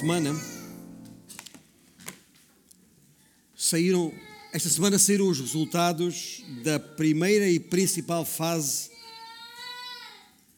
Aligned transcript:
semana 0.00 0.34
saíram, 3.54 4.14
esta 4.50 4.70
semana 4.70 4.98
saíram 4.98 5.28
os 5.28 5.38
resultados 5.38 6.42
da 6.64 6.80
primeira 6.80 7.46
e 7.50 7.60
principal 7.60 8.24
fase 8.24 8.90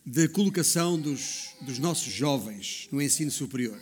de 0.07 0.29
colocação 0.29 0.97
dos, 0.97 1.57
dos 1.61 1.81
nossos 1.81 2.13
jovens 2.13 2.87
no 2.93 3.03
ensino 3.03 3.33
superior. 3.33 3.77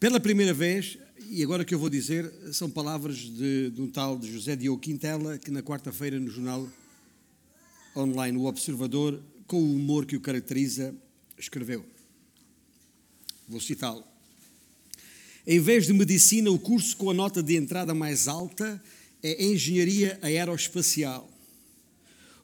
Pela 0.00 0.18
primeira 0.18 0.54
vez, 0.54 0.96
e 1.28 1.42
agora 1.42 1.62
que 1.62 1.74
eu 1.74 1.78
vou 1.78 1.90
dizer, 1.90 2.32
são 2.54 2.70
palavras 2.70 3.18
de, 3.18 3.68
de 3.68 3.82
um 3.82 3.90
tal 3.90 4.18
de 4.18 4.32
José 4.32 4.56
Diogo 4.56 4.80
Quintela, 4.80 5.36
que 5.36 5.50
na 5.50 5.62
quarta-feira 5.62 6.18
no 6.18 6.30
jornal 6.30 6.66
online 7.94 8.38
O 8.38 8.46
Observador 8.46 9.22
com 9.46 9.60
o 9.60 9.74
humor 9.74 10.06
que 10.06 10.16
o 10.16 10.20
caracteriza, 10.20 10.94
escreveu. 11.38 11.84
Vou 13.48 13.60
citá-lo. 13.60 14.04
Em 15.46 15.58
vez 15.58 15.86
de 15.86 15.92
medicina, 15.92 16.50
o 16.50 16.58
curso 16.58 16.96
com 16.96 17.10
a 17.10 17.14
nota 17.14 17.42
de 17.42 17.56
entrada 17.56 17.94
mais 17.94 18.28
alta 18.28 18.82
é 19.22 19.44
engenharia 19.44 20.18
aeroespacial. 20.22 21.28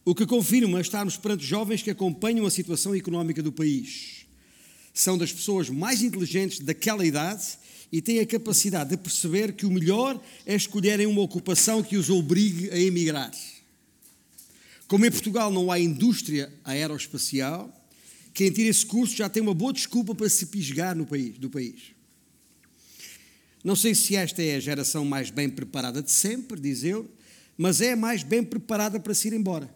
O 0.04 0.14
que 0.14 0.26
confirma 0.26 0.80
estarmos 0.80 1.16
perante 1.16 1.44
jovens 1.44 1.82
que 1.82 1.90
acompanham 1.90 2.46
a 2.46 2.50
situação 2.50 2.94
económica 2.94 3.42
do 3.42 3.52
país. 3.52 4.26
São 4.92 5.18
das 5.18 5.32
pessoas 5.32 5.68
mais 5.68 6.02
inteligentes 6.02 6.60
daquela 6.60 7.04
idade 7.04 7.58
e 7.90 8.00
têm 8.00 8.20
a 8.20 8.26
capacidade 8.26 8.90
de 8.90 8.96
perceber 8.96 9.52
que 9.52 9.66
o 9.66 9.70
melhor 9.70 10.20
é 10.46 10.54
escolherem 10.54 11.06
uma 11.06 11.22
ocupação 11.22 11.82
que 11.82 11.96
os 11.96 12.10
obrigue 12.10 12.70
a 12.70 12.78
emigrar. 12.78 13.32
Como 14.86 15.06
em 15.06 15.10
Portugal 15.10 15.50
não 15.50 15.70
há 15.70 15.78
indústria 15.78 16.52
aeroespacial, 16.64 17.72
quem 18.34 18.50
tira 18.50 18.68
esse 18.68 18.84
curso 18.84 19.14
já 19.14 19.28
tem 19.28 19.40
uma 19.40 19.54
boa 19.54 19.72
desculpa 19.72 20.12
para 20.12 20.28
se 20.28 20.46
pisgar 20.46 20.96
no 20.96 21.06
país, 21.06 21.38
do 21.38 21.48
país. 21.48 21.94
Não 23.62 23.76
sei 23.76 23.94
se 23.94 24.16
esta 24.16 24.42
é 24.42 24.56
a 24.56 24.60
geração 24.60 25.04
mais 25.04 25.30
bem 25.30 25.48
preparada 25.48 26.02
de 26.02 26.10
sempre, 26.10 26.60
diz 26.60 26.82
ele, 26.82 27.08
mas 27.56 27.80
é 27.80 27.92
a 27.92 27.96
mais 27.96 28.24
bem 28.24 28.42
preparada 28.42 28.98
para 28.98 29.14
se 29.14 29.28
ir 29.28 29.34
embora. 29.34 29.72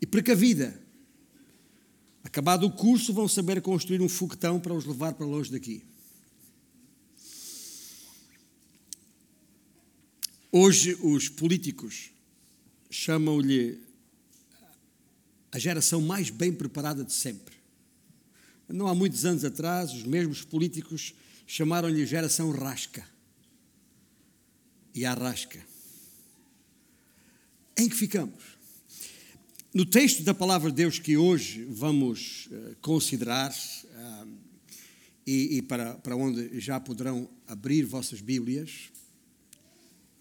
E 0.00 0.06
precavida. 0.06 0.80
Acabado 2.22 2.64
o 2.64 2.70
curso, 2.70 3.12
vão 3.12 3.26
saber 3.26 3.60
construir 3.60 4.00
um 4.00 4.08
foguetão 4.08 4.60
para 4.60 4.72
os 4.72 4.86
levar 4.86 5.14
para 5.14 5.26
longe 5.26 5.50
daqui. 5.50 5.82
Hoje, 10.50 10.96
os 11.02 11.28
políticos 11.28 12.10
chamam-lhe 12.88 13.80
a 15.54 15.58
geração 15.58 16.00
mais 16.00 16.30
bem 16.30 16.52
preparada 16.52 17.04
de 17.04 17.12
sempre. 17.12 17.54
Não 18.68 18.88
há 18.88 18.94
muitos 18.94 19.24
anos 19.24 19.44
atrás, 19.44 19.92
os 19.92 20.02
mesmos 20.02 20.42
políticos 20.42 21.14
chamaram-lhe 21.46 22.04
geração 22.04 22.50
rasca. 22.50 23.06
E 24.92 25.04
a 25.04 25.14
rasca. 25.14 25.64
Em 27.78 27.88
que 27.88 27.94
ficamos? 27.94 28.42
No 29.72 29.86
texto 29.86 30.24
da 30.24 30.34
palavra 30.34 30.70
de 30.70 30.76
Deus 30.76 30.98
que 30.98 31.16
hoje 31.16 31.62
vamos 31.70 32.46
uh, 32.46 32.74
considerar, 32.80 33.52
uh, 33.52 34.28
e, 35.24 35.62
para, 35.62 35.94
para 35.94 36.16
onde 36.16 36.58
já 36.58 36.80
poderão 36.80 37.30
abrir 37.46 37.84
vossas 37.84 38.20
Bíblias, 38.20 38.90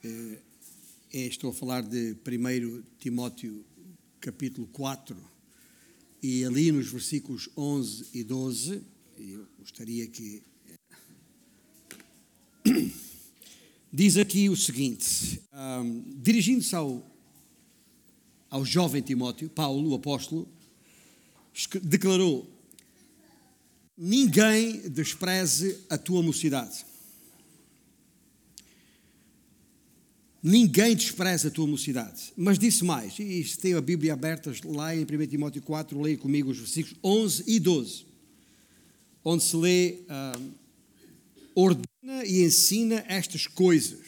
uh, 0.06 0.38
é, 1.12 1.26
estou 1.26 1.50
a 1.50 1.54
falar 1.54 1.82
de 1.82 2.16
1 2.24 2.84
Timóteo 3.00 3.66
capítulo 4.24 4.66
4, 4.68 5.18
e 6.22 6.46
ali 6.46 6.72
nos 6.72 6.88
versículos 6.88 7.50
11 7.58 8.06
e 8.14 8.24
12, 8.24 8.82
eu 9.18 9.46
gostaria 9.60 10.08
que. 10.08 10.42
Diz 13.92 14.16
aqui 14.16 14.48
o 14.48 14.56
seguinte, 14.56 15.42
um, 15.52 16.02
dirigindo-se 16.22 16.74
ao, 16.74 17.06
ao 18.50 18.64
jovem 18.64 19.02
Timóteo, 19.02 19.50
Paulo, 19.50 19.92
o 19.92 19.96
apóstolo, 19.96 20.48
declarou: 21.84 22.50
Ninguém 23.98 24.90
despreze 24.90 25.80
a 25.90 25.98
tua 25.98 26.24
mocidade 26.24 26.86
Ninguém 30.46 30.94
despreza 30.94 31.48
a 31.48 31.52
tua 31.52 31.66
mocidade. 31.66 32.34
Mas 32.36 32.60
disse 32.60 32.84
mais, 32.84 33.18
e 33.18 33.46
tem 33.62 33.76
a 33.76 33.82
Bíblia 33.82 34.12
aberta 34.12 34.54
lá 34.66 34.94
em 34.94 35.04
1 35.04 35.28
Timóteo 35.28 35.62
4, 35.62 36.02
leia 36.02 36.18
comigo 36.18 36.52
os 36.52 36.58
versículos 36.58 37.00
11 37.02 37.44
e 37.48 37.60
12, 37.62 38.06
onde 39.24 39.42
se 39.42 39.56
lê, 39.56 40.02
uh, 40.02 40.54
ordena 41.56 42.26
e 42.26 42.44
ensina 42.44 43.06
estas 43.08 43.48
coisas. 43.48 44.06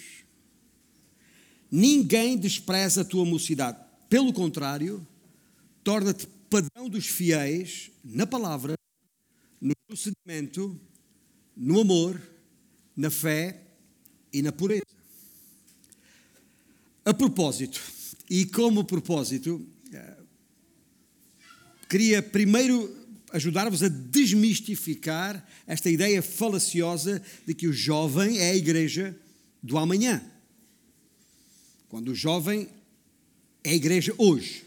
Ninguém 1.71 2.37
despreza 2.37 3.01
a 3.01 3.05
tua 3.05 3.23
mocidade. 3.23 3.79
Pelo 4.09 4.33
contrário, 4.33 5.07
torna-te 5.85 6.27
padrão 6.49 6.89
dos 6.89 7.07
fiéis 7.07 7.91
na 8.03 8.27
palavra, 8.27 8.75
no 9.61 9.73
procedimento, 9.87 10.77
no 11.55 11.79
amor, 11.79 12.21
na 12.93 13.09
fé 13.09 13.61
e 14.33 14.41
na 14.41 14.51
pureza. 14.51 14.83
A 17.05 17.13
propósito, 17.13 17.79
e 18.27 18.47
como 18.47 18.83
propósito, 18.83 19.63
eh, 19.93 20.17
queria 21.87 22.23
primeiro 22.23 22.91
ajudar-vos 23.31 23.83
a 23.83 23.87
desmistificar 23.87 25.47
esta 25.67 25.87
ideia 25.87 26.23
falaciosa 26.23 27.21
de 27.45 27.53
que 27.53 27.67
o 27.67 27.73
jovem 27.73 28.39
é 28.39 28.49
a 28.49 28.55
igreja 28.55 29.15
do 29.61 29.77
amanhã. 29.77 30.19
Quando 31.89 32.09
o 32.09 32.15
jovem 32.15 32.67
é 33.63 33.69
a 33.69 33.75
igreja 33.75 34.11
hoje. 34.17 34.65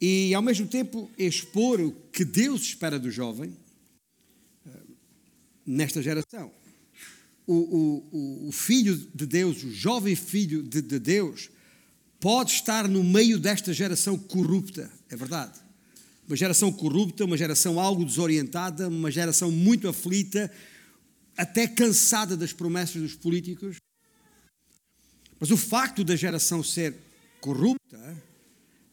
E 0.00 0.32
ao 0.34 0.42
mesmo 0.42 0.68
tempo 0.68 1.10
expor 1.18 1.80
o 1.80 1.90
que 2.12 2.24
Deus 2.24 2.62
espera 2.62 2.96
do 2.96 3.10
jovem 3.10 3.56
eh, 4.64 4.70
nesta 5.66 6.00
geração 6.00 6.61
o, 7.46 7.54
o, 8.12 8.48
o 8.48 8.52
filho 8.52 8.96
de 9.14 9.26
Deus, 9.26 9.62
o 9.64 9.72
jovem 9.72 10.14
filho 10.14 10.62
de, 10.62 10.80
de 10.80 10.98
Deus, 10.98 11.50
pode 12.20 12.52
estar 12.52 12.88
no 12.88 13.02
meio 13.02 13.38
desta 13.38 13.72
geração 13.72 14.16
corrupta, 14.16 14.90
é 15.08 15.16
verdade. 15.16 15.58
Uma 16.26 16.36
geração 16.36 16.72
corrupta, 16.72 17.24
uma 17.24 17.36
geração 17.36 17.80
algo 17.80 18.04
desorientada, 18.04 18.88
uma 18.88 19.10
geração 19.10 19.50
muito 19.50 19.88
aflita, 19.88 20.50
até 21.36 21.66
cansada 21.66 22.36
das 22.36 22.52
promessas 22.52 23.02
dos 23.02 23.14
políticos. 23.14 23.76
Mas 25.40 25.50
o 25.50 25.56
facto 25.56 26.04
da 26.04 26.14
geração 26.14 26.62
ser 26.62 26.94
corrupta 27.40 28.22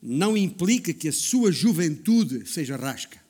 não 0.01 0.35
implica 0.35 0.93
que 0.93 1.07
a 1.07 1.13
sua 1.13 1.51
juventude 1.51 2.47
seja 2.49 2.75
rasca. 2.75 3.28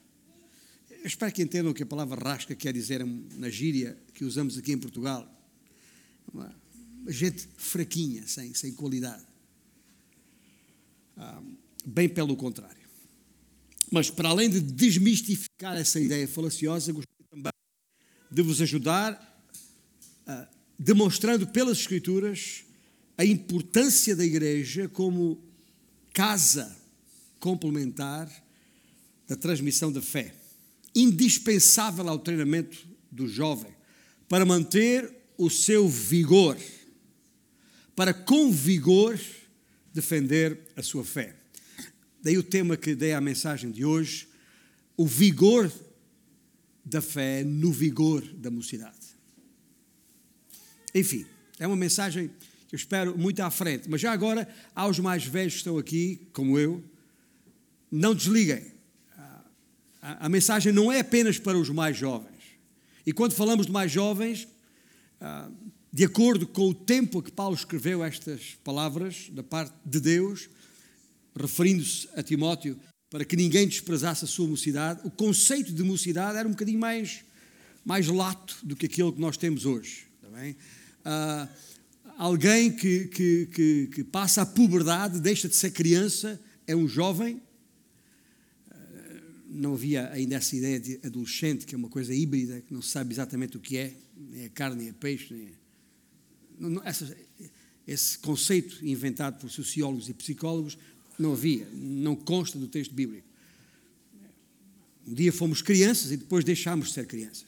Eu 1.00 1.06
espero 1.06 1.32
que 1.32 1.42
entendam 1.42 1.72
o 1.72 1.74
que 1.74 1.82
a 1.82 1.86
palavra 1.86 2.20
rasca 2.22 2.54
quer 2.54 2.74
dizer 2.74 3.02
na 3.06 3.48
gíria 3.48 3.96
que 4.12 4.22
usamos 4.22 4.58
aqui 4.58 4.72
em 4.72 4.78
Portugal. 4.78 5.26
Uma, 6.30 6.54
gente 7.08 7.48
fraquinha, 7.56 8.26
sem, 8.26 8.52
sem 8.52 8.74
qualidade. 8.74 9.24
Ah, 11.16 11.42
bem 11.86 12.06
pelo 12.06 12.36
contrário. 12.36 12.86
Mas 13.90 14.10
para 14.10 14.28
além 14.28 14.50
de 14.50 14.60
desmistificar 14.60 15.74
essa 15.78 15.98
ideia 15.98 16.28
falaciosa, 16.28 16.92
gostaria 16.92 17.26
também 17.30 17.52
de 18.30 18.42
vos 18.42 18.60
ajudar 18.60 19.42
ah, 20.26 20.48
demonstrando 20.78 21.46
pelas 21.46 21.78
Escrituras 21.78 22.62
a 23.16 23.24
importância 23.24 24.14
da 24.14 24.24
igreja 24.24 24.86
como 24.86 25.42
casa 26.12 26.76
complementar 27.38 28.30
da 29.26 29.34
transmissão 29.34 29.90
da 29.90 30.02
fé 30.02 30.39
indispensável 30.94 32.08
ao 32.08 32.18
treinamento 32.18 32.78
do 33.10 33.28
jovem 33.28 33.74
para 34.28 34.44
manter 34.44 35.12
o 35.36 35.50
seu 35.50 35.88
vigor, 35.88 36.56
para 37.96 38.12
com 38.14 38.50
vigor 38.50 39.18
defender 39.92 40.60
a 40.76 40.82
sua 40.82 41.04
fé. 41.04 41.34
Daí 42.22 42.36
o 42.36 42.42
tema 42.42 42.76
que 42.76 42.94
dei 42.94 43.12
à 43.12 43.20
mensagem 43.20 43.70
de 43.70 43.84
hoje, 43.84 44.28
o 44.96 45.06
vigor 45.06 45.72
da 46.84 47.00
fé 47.00 47.42
no 47.42 47.72
vigor 47.72 48.22
da 48.34 48.50
mocidade. 48.50 48.98
Enfim, 50.94 51.24
é 51.58 51.66
uma 51.66 51.76
mensagem 51.76 52.30
que 52.68 52.74
eu 52.74 52.76
espero 52.76 53.18
muito 53.18 53.40
à 53.40 53.50
frente, 53.50 53.88
mas 53.88 54.00
já 54.00 54.12
agora, 54.12 54.48
aos 54.74 54.98
mais 54.98 55.24
velhos 55.24 55.54
que 55.54 55.58
estão 55.58 55.78
aqui, 55.78 56.28
como 56.32 56.58
eu, 56.58 56.84
não 57.90 58.14
desliguem 58.14 58.79
a, 60.00 60.28
mensagem 60.28 60.72
não 60.72 60.90
é 60.90 61.00
apenas 61.00 61.38
para 61.38 61.58
os 61.58 61.68
mais 61.68 61.96
jovens. 61.96 62.40
E 63.06 63.12
quando 63.12 63.32
falamos 63.32 63.66
de 63.66 63.72
mais 63.72 63.90
jovens, 63.90 64.48
ah, 65.20 65.50
de 65.92 66.04
acordo 66.04 66.46
com 66.46 66.68
o 66.68 66.74
tempo 66.74 67.22
que 67.22 67.32
Paulo 67.32 67.54
escreveu 67.54 68.02
estas 68.04 68.56
palavras 68.62 69.28
da 69.32 69.42
parte 69.42 69.74
de 69.84 70.00
Deus, 70.00 70.48
referindo-se 71.38 72.08
a 72.14 72.22
Timóteo, 72.22 72.78
para 73.10 73.24
que 73.24 73.36
ninguém 73.36 73.66
desprezasse 73.66 74.24
a 74.24 74.28
sua 74.28 74.46
mocidade, 74.46 75.00
o 75.04 75.10
conceito 75.10 75.72
de 75.72 75.82
mocidade 75.82 76.38
era 76.38 76.46
um 76.46 76.52
bocadinho 76.52 76.78
mais, 76.78 77.24
mais 77.84 78.06
lato 78.06 78.56
do 78.62 78.76
que 78.76 78.86
aquele 78.86 79.12
que 79.12 79.20
nós 79.20 79.36
temos 79.36 79.66
hoje. 79.66 80.06
Uh, 80.30 81.48
alguém 82.16 82.70
que, 82.70 83.06
que, 83.06 83.46
que, 83.46 83.86
que, 83.88 84.04
passa 84.04 84.42
a 84.42 84.46
puberdade, 84.46 85.18
deixa 85.18 85.48
de 85.48 85.56
ser 85.56 85.72
criança, 85.72 86.40
é 86.66 86.76
um 86.76 86.86
jovem. 86.86 87.42
Não 89.52 89.74
havia 89.74 90.08
ainda 90.12 90.36
essa 90.36 90.54
ideia 90.54 90.78
de 90.78 91.00
adolescente, 91.04 91.66
que 91.66 91.74
é 91.74 91.78
uma 91.78 91.88
coisa 91.88 92.14
híbrida, 92.14 92.60
que 92.60 92.72
não 92.72 92.80
se 92.80 92.90
sabe 92.90 93.12
exatamente 93.12 93.56
o 93.56 93.60
que 93.60 93.76
é, 93.76 93.96
nem 94.16 94.44
é 94.44 94.48
carne, 94.48 94.76
nem 94.76 94.88
é 94.88 94.92
peixe. 94.92 95.34
Nem 95.34 95.46
é... 95.46 95.52
Não, 96.58 96.70
não, 96.70 96.84
essa, 96.84 97.16
esse 97.86 98.16
conceito 98.18 98.86
inventado 98.86 99.40
por 99.40 99.50
sociólogos 99.50 100.08
e 100.08 100.14
psicólogos 100.14 100.78
não 101.18 101.32
havia, 101.32 101.66
não 101.74 102.14
consta 102.14 102.58
do 102.58 102.68
texto 102.68 102.94
bíblico. 102.94 103.26
Um 105.06 105.14
dia 105.14 105.32
fomos 105.32 105.60
crianças 105.60 106.12
e 106.12 106.16
depois 106.16 106.44
deixámos 106.44 106.88
de 106.88 106.94
ser 106.94 107.06
crianças. 107.06 107.46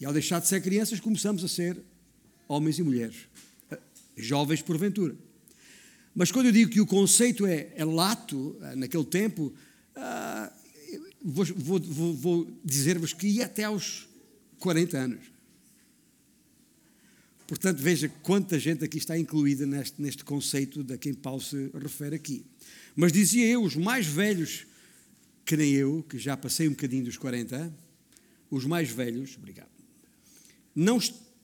E 0.00 0.04
ao 0.04 0.12
deixar 0.12 0.40
de 0.40 0.46
ser 0.46 0.62
crianças, 0.62 1.00
começamos 1.00 1.42
a 1.42 1.48
ser 1.48 1.76
homens 2.46 2.78
e 2.78 2.82
mulheres, 2.82 3.16
eh, 3.70 3.78
jovens 4.16 4.62
porventura. 4.62 5.16
Mas 6.14 6.30
quando 6.30 6.46
eu 6.46 6.52
digo 6.52 6.70
que 6.70 6.80
o 6.80 6.86
conceito 6.86 7.46
é, 7.46 7.72
é 7.74 7.84
lato, 7.84 8.56
eh, 8.62 8.76
naquele 8.76 9.04
tempo, 9.04 9.52
ah, 9.96 10.52
vou, 11.24 11.44
vou, 11.44 11.80
vou, 11.80 12.14
vou 12.14 12.60
dizer-vos 12.64 13.12
que 13.12 13.26
ia 13.26 13.46
até 13.46 13.64
aos 13.64 14.08
40 14.58 14.98
anos. 14.98 15.32
Portanto, 17.46 17.78
veja 17.82 18.08
quanta 18.22 18.58
gente 18.58 18.84
aqui 18.84 18.98
está 18.98 19.18
incluída 19.18 19.66
neste, 19.66 20.00
neste 20.00 20.24
conceito 20.24 20.82
de 20.82 20.96
quem 20.96 21.12
Paulo 21.12 21.40
se 21.40 21.70
refere 21.74 22.16
aqui. 22.16 22.46
Mas 22.96 23.12
dizia 23.12 23.46
eu, 23.46 23.62
os 23.62 23.76
mais 23.76 24.06
velhos, 24.06 24.66
que 25.44 25.56
nem 25.56 25.72
eu, 25.72 26.02
que 26.08 26.18
já 26.18 26.36
passei 26.36 26.66
um 26.66 26.70
bocadinho 26.70 27.04
dos 27.04 27.16
40, 27.16 27.72
os 28.50 28.64
mais 28.64 28.90
velhos, 28.90 29.36
obrigado, 29.36 29.70
não, 30.74 30.98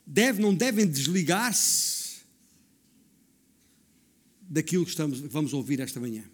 deve, 0.07 0.41
não 0.41 0.55
devem 0.55 0.87
desligar-se 0.87 2.21
daquilo 4.41 4.85
que 4.85 4.91
estamos, 4.91 5.21
vamos 5.21 5.53
ouvir 5.53 5.81
esta 5.81 6.01
manhã. 6.01 6.25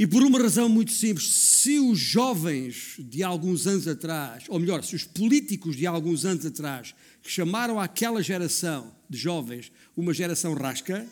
E 0.00 0.06
por 0.06 0.22
uma 0.22 0.38
razão 0.38 0.66
muito 0.66 0.92
simples, 0.92 1.30
se 1.30 1.78
os 1.78 1.98
jovens 1.98 2.94
de 2.98 3.22
alguns 3.22 3.66
anos 3.66 3.86
atrás, 3.86 4.44
ou 4.48 4.58
melhor, 4.58 4.82
se 4.82 4.96
os 4.96 5.04
políticos 5.04 5.76
de 5.76 5.86
alguns 5.86 6.24
anos 6.24 6.46
atrás, 6.46 6.94
que 7.22 7.30
chamaram 7.30 7.78
aquela 7.78 8.22
geração 8.22 8.96
de 9.10 9.18
jovens 9.18 9.70
uma 9.94 10.14
geração 10.14 10.54
rasca, 10.54 11.06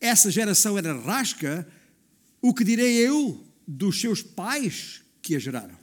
essa 0.00 0.30
geração 0.30 0.78
era 0.78 0.96
rasca, 0.96 1.68
o 2.40 2.54
que 2.54 2.62
direi 2.62 2.98
eu 2.98 3.44
dos 3.66 4.00
seus 4.00 4.22
pais 4.22 5.02
que 5.20 5.34
a 5.34 5.40
geraram? 5.40 5.76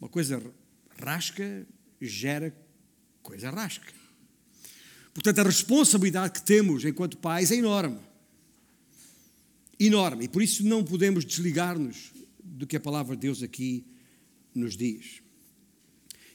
Uma 0.00 0.08
coisa 0.08 0.42
rasca 0.98 1.66
gera 2.00 2.56
coisa 3.22 3.50
rasca. 3.50 3.97
Portanto, 5.18 5.40
a 5.40 5.42
responsabilidade 5.42 6.34
que 6.34 6.42
temos 6.42 6.84
enquanto 6.84 7.16
pais 7.16 7.50
é 7.50 7.56
enorme. 7.56 7.98
Enorme. 9.76 10.26
E 10.26 10.28
por 10.28 10.40
isso 10.40 10.64
não 10.64 10.84
podemos 10.84 11.24
desligar-nos 11.24 12.12
do 12.40 12.68
que 12.68 12.76
a 12.76 12.80
palavra 12.80 13.16
de 13.16 13.22
Deus 13.22 13.42
aqui 13.42 13.84
nos 14.54 14.76
diz. 14.76 15.20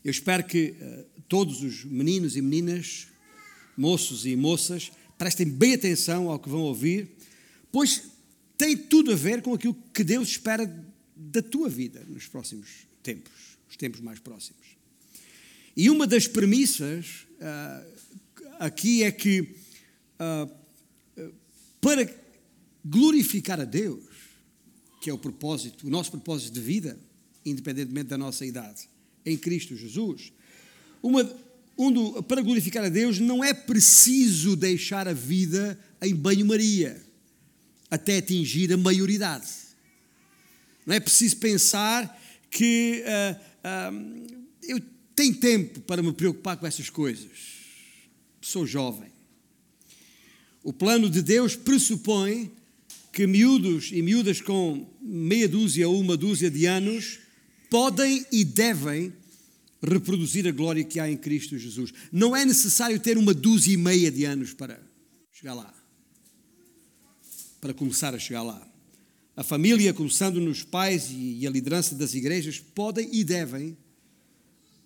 Eu 0.03 0.11
espero 0.11 0.43
que 0.43 0.71
uh, 0.81 1.21
todos 1.29 1.61
os 1.61 1.85
meninos 1.85 2.35
e 2.35 2.41
meninas, 2.41 3.07
moços 3.77 4.25
e 4.25 4.35
moças, 4.35 4.91
prestem 5.17 5.47
bem 5.47 5.75
atenção 5.75 6.29
ao 6.29 6.37
que 6.37 6.49
vão 6.49 6.63
ouvir, 6.63 7.09
pois 7.71 8.03
tem 8.57 8.75
tudo 8.75 9.13
a 9.13 9.15
ver 9.15 9.41
com 9.41 9.53
aquilo 9.53 9.77
que 9.93 10.03
Deus 10.03 10.27
espera 10.27 10.69
da 11.15 11.41
tua 11.41 11.69
vida 11.69 12.03
nos 12.09 12.27
próximos 12.27 12.85
tempos, 13.01 13.31
os 13.69 13.77
tempos 13.77 14.01
mais 14.01 14.19
próximos. 14.19 14.61
E 15.73 15.89
uma 15.89 16.05
das 16.05 16.27
premissas 16.27 17.25
uh, 17.39 18.03
aqui 18.59 19.03
é 19.03 19.11
que 19.11 19.55
uh, 20.19 20.49
para 21.79 22.07
glorificar 22.83 23.59
a 23.59 23.65
Deus, 23.65 24.03
que 25.01 25.09
é 25.09 25.13
o 25.13 25.17
propósito, 25.17 25.87
o 25.87 25.89
nosso 25.89 26.11
propósito 26.11 26.53
de 26.53 26.61
vida, 26.61 26.97
independentemente 27.45 28.09
da 28.09 28.17
nossa 28.17 28.45
idade, 28.45 28.89
em 29.25 29.37
Cristo 29.37 29.75
Jesus. 29.75 30.31
Uma, 31.01 31.29
um 31.77 31.91
do, 31.91 32.23
para 32.23 32.41
glorificar 32.41 32.85
a 32.85 32.89
Deus 32.89 33.19
não 33.19 33.43
é 33.43 33.53
preciso 33.53 34.55
deixar 34.55 35.07
a 35.07 35.13
vida 35.13 35.79
em 36.01 36.15
banho-maria 36.15 37.01
até 37.89 38.17
atingir 38.17 38.71
a 38.73 38.77
maioridade. 38.77 39.47
Não 40.85 40.95
é 40.95 40.99
preciso 40.99 41.37
pensar 41.37 42.21
que 42.49 43.03
uh, 43.03 43.93
uh, 43.93 44.37
eu 44.63 44.81
tenho 45.15 45.35
tempo 45.35 45.79
para 45.81 46.01
me 46.01 46.11
preocupar 46.11 46.57
com 46.57 46.65
essas 46.65 46.89
coisas. 46.89 47.62
Sou 48.43 48.67
jovem. 48.67 49.09
O 50.61 50.73
plano 50.73 51.09
de 51.09 51.21
Deus 51.21 51.55
pressupõe 51.55 52.51
que 53.11 53.25
miúdos 53.25 53.89
e 53.91 54.01
miúdas 54.01 54.41
com 54.41 54.85
meia 55.01 55.47
dúzia 55.47 55.87
ou 55.87 55.97
uma 55.99 56.17
dúzia 56.17 56.51
de 56.51 56.65
anos 56.65 57.19
podem 57.69 58.25
e 58.31 58.43
devem 58.43 59.13
reproduzir 59.81 60.45
a 60.45 60.51
glória 60.51 60.83
que 60.83 60.99
há 60.99 61.09
em 61.09 61.15
Cristo 61.15 61.57
Jesus. 61.57 61.93
Não 62.11 62.35
é 62.35 62.43
necessário 62.43 62.99
ter 62.99 63.17
uma 63.17 63.33
dúzia 63.33 63.73
e 63.73 63.77
meia 63.77 64.11
de 64.11 64.25
anos 64.25 64.53
para 64.53 64.77
chegar 65.31 65.53
lá. 65.53 65.73
Para 67.61 67.73
começar 67.73 68.13
a 68.13 68.19
chegar 68.19 68.43
lá. 68.43 68.67
A 69.37 69.43
família, 69.43 69.93
começando 69.93 70.41
nos 70.41 70.63
pais 70.63 71.07
e 71.09 71.47
a 71.47 71.49
liderança 71.49 71.95
das 71.95 72.13
igrejas, 72.13 72.59
podem 72.59 73.09
e 73.11 73.23
devem 73.23 73.77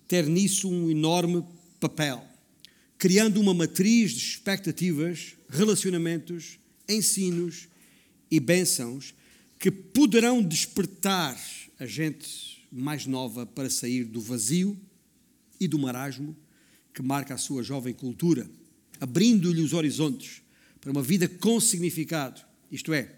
ter 0.06 0.26
nisso 0.26 0.70
um 0.70 0.88
enorme 0.88 1.44
papel, 1.80 2.27
criando 2.98 3.40
uma 3.40 3.54
matriz 3.54 4.10
de 4.10 4.18
expectativas, 4.18 5.36
relacionamentos, 5.48 6.58
ensinos 6.88 7.68
e 8.30 8.40
bênçãos 8.40 9.14
que 9.58 9.70
poderão 9.70 10.42
despertar 10.42 11.40
a 11.78 11.86
gente 11.86 12.66
mais 12.70 13.06
nova 13.06 13.46
para 13.46 13.70
sair 13.70 14.04
do 14.04 14.20
vazio 14.20 14.78
e 15.60 15.68
do 15.68 15.78
marasmo 15.78 16.36
que 16.92 17.00
marca 17.00 17.34
a 17.34 17.38
sua 17.38 17.62
jovem 17.62 17.94
cultura, 17.94 18.50
abrindo-lhe 19.00 19.62
os 19.62 19.72
horizontes 19.72 20.42
para 20.80 20.90
uma 20.90 21.02
vida 21.02 21.28
com 21.28 21.60
significado. 21.60 22.40
Isto 22.70 22.92
é, 22.92 23.14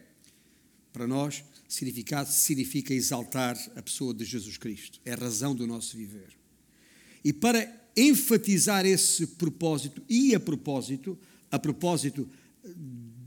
para 0.93 1.07
nós, 1.07 1.43
significado 1.69 2.31
significa 2.31 2.93
exaltar 2.93 3.57
a 3.75 3.83
pessoa 3.83 4.13
de 4.13 4.25
Jesus 4.25 4.59
Cristo, 4.59 5.01
é 5.05 5.13
a 5.13 5.17
razão 5.17 5.55
do 5.55 5.67
nosso 5.67 5.97
viver. 5.97 6.29
E 7.25 7.33
para 7.33 7.80
enfatizar 8.01 8.87
esse 8.87 9.27
propósito, 9.27 10.03
e 10.09 10.35
a 10.35 10.41
propósito, 10.41 11.19
a 11.51 11.59
propósito 11.59 12.29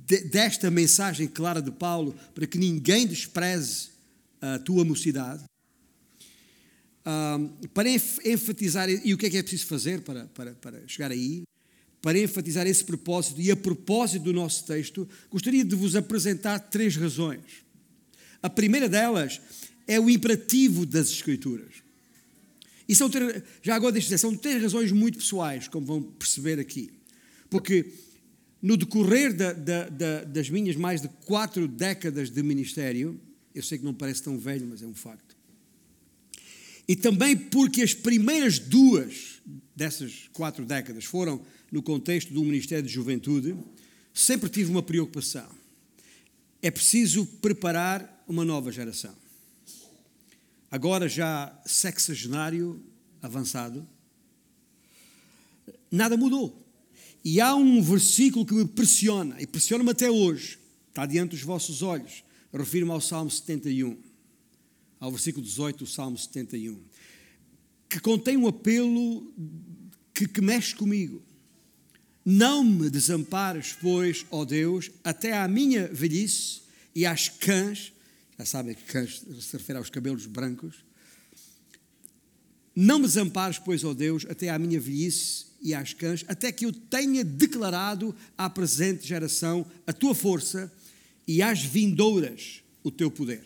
de, 0.06 0.20
desta 0.26 0.70
mensagem 0.72 1.28
clara 1.28 1.62
de 1.62 1.72
Paulo, 1.72 2.16
para 2.34 2.48
que 2.48 2.58
ninguém 2.58 3.08
despreze 3.08 3.90
a 4.42 4.60
tua 4.60 4.84
mocidade, 4.84 5.44
para 7.74 7.90
enfatizar, 7.90 8.90
e 8.90 9.14
o 9.14 9.18
que 9.18 9.26
é 9.26 9.30
que 9.30 9.38
é 9.38 9.44
preciso 9.44 9.66
fazer 9.68 10.02
para, 10.02 10.26
para, 10.28 10.54
para 10.54 10.88
chegar 10.88 11.12
aí? 11.12 11.44
Para 12.02 12.20
enfatizar 12.20 12.68
esse 12.68 12.84
propósito 12.84 13.40
e 13.42 13.52
a 13.52 13.56
propósito 13.56 14.24
do 14.24 14.34
nosso 14.34 14.66
texto, 14.66 15.08
gostaria 15.30 15.64
de 15.64 15.76
vos 15.76 15.96
apresentar 15.96 16.60
três 16.60 16.96
razões. 16.96 17.64
A 18.42 18.50
primeira 18.50 18.90
delas 18.90 19.42
é 19.88 20.00
o 20.00 20.10
imperativo 20.10 20.86
das 20.86 21.10
Escrituras. 21.10 21.76
E 22.88 22.96
são, 22.96 23.10
já 23.62 23.76
agora 23.76 23.92
deixe 23.94 24.08
dizer, 24.08 24.18
são 24.18 24.36
três 24.36 24.62
razões 24.62 24.92
muito 24.92 25.18
pessoais, 25.18 25.68
como 25.68 25.86
vão 25.86 26.02
perceber 26.02 26.60
aqui. 26.60 26.92
Porque 27.50 27.86
no 28.62 28.76
decorrer 28.76 29.34
da, 29.34 29.54
da, 29.54 29.90
da, 29.90 30.24
das 30.24 30.50
minhas 30.50 30.76
mais 30.76 31.02
de 31.02 31.08
quatro 31.26 31.68
décadas 31.68 32.30
de 32.30 32.44
ministério, 32.44 33.20
eu 33.54 33.64
sei 33.64 33.78
que 33.78 33.86
não 33.86 33.94
parece 33.94 34.24
tão 34.24 34.38
velho, 34.38 34.68
mas 34.68 34.82
é 34.82 34.86
um 34.86 34.94
facto 34.94 35.34
e 36.88 36.96
também 36.96 37.36
porque 37.36 37.82
as 37.82 37.94
primeiras 37.94 38.60
duas 38.60 39.42
dessas 39.76 40.30
quatro 40.34 40.66
décadas 40.66 41.06
foram 41.06 41.42
no 41.72 41.82
contexto 41.82 42.34
do 42.34 42.44
Ministério 42.44 42.86
de 42.86 42.94
Juventude, 42.94 43.56
sempre 44.14 44.50
tive 44.50 44.70
uma 44.70 44.84
preocupação. 44.84 45.48
É 46.62 46.70
preciso 46.70 47.26
preparar 47.26 48.24
uma 48.28 48.46
nova 48.46 48.72
geração. 48.72 49.16
Agora 50.74 51.08
já 51.08 51.56
sexagenário 51.68 52.84
avançado, 53.22 53.88
nada 55.92 56.18
mudou. 56.18 56.66
E 57.24 57.40
há 57.40 57.54
um 57.54 57.80
versículo 57.80 58.44
que 58.44 58.56
me 58.56 58.66
pressiona, 58.66 59.40
e 59.40 59.46
pressiona-me 59.46 59.92
até 59.92 60.10
hoje, 60.10 60.58
está 60.90 61.06
diante 61.06 61.30
dos 61.30 61.44
vossos 61.44 61.84
olhos. 61.84 62.24
Refiro-me 62.52 62.92
ao 62.92 63.00
Salmo 63.00 63.30
71 63.30 64.02
ao 65.00 65.12
versículo 65.12 65.46
18 65.46 65.78
do 65.84 65.86
Salmo 65.86 66.18
71, 66.18 66.82
que 67.88 68.00
contém 68.00 68.36
um 68.36 68.48
apelo 68.48 69.32
que, 70.12 70.28
que 70.28 70.42
mexe 70.42 70.74
comigo. 70.74 71.22
Não 72.26 72.64
me 72.64 72.90
desampares, 72.90 73.78
pois, 73.80 74.26
ó 74.32 74.44
Deus, 74.44 74.90
até 75.04 75.38
à 75.38 75.48
minha 75.48 75.88
velhice 75.88 76.64
e 76.96 77.06
às 77.06 77.30
cãs, 77.30 77.93
já 78.38 78.46
sabem 78.46 78.76
que 78.76 78.84
cães 78.84 79.24
se 79.42 79.58
refere 79.58 79.78
aos 79.78 79.90
cabelos 79.90 80.26
brancos. 80.26 80.84
Não 82.76 83.00
me 83.00 83.06
desampares, 83.06 83.60
pois, 83.60 83.84
ó 83.84 83.94
Deus, 83.94 84.26
até 84.28 84.50
à 84.50 84.58
minha 84.58 84.80
velhice 84.80 85.46
e 85.62 85.74
às 85.74 85.94
cãs, 85.94 86.26
até 86.28 86.52
que 86.52 86.66
eu 86.66 86.74
tenha 86.74 87.24
declarado 87.24 88.16
à 88.38 88.50
presente 88.50 89.08
geração 89.08 89.66
a 89.86 89.94
tua 89.94 90.16
força 90.16 90.72
e 91.28 91.42
às 91.42 91.62
vindouras 91.62 92.64
o 92.84 92.92
teu 92.92 93.12
poder. 93.12 93.46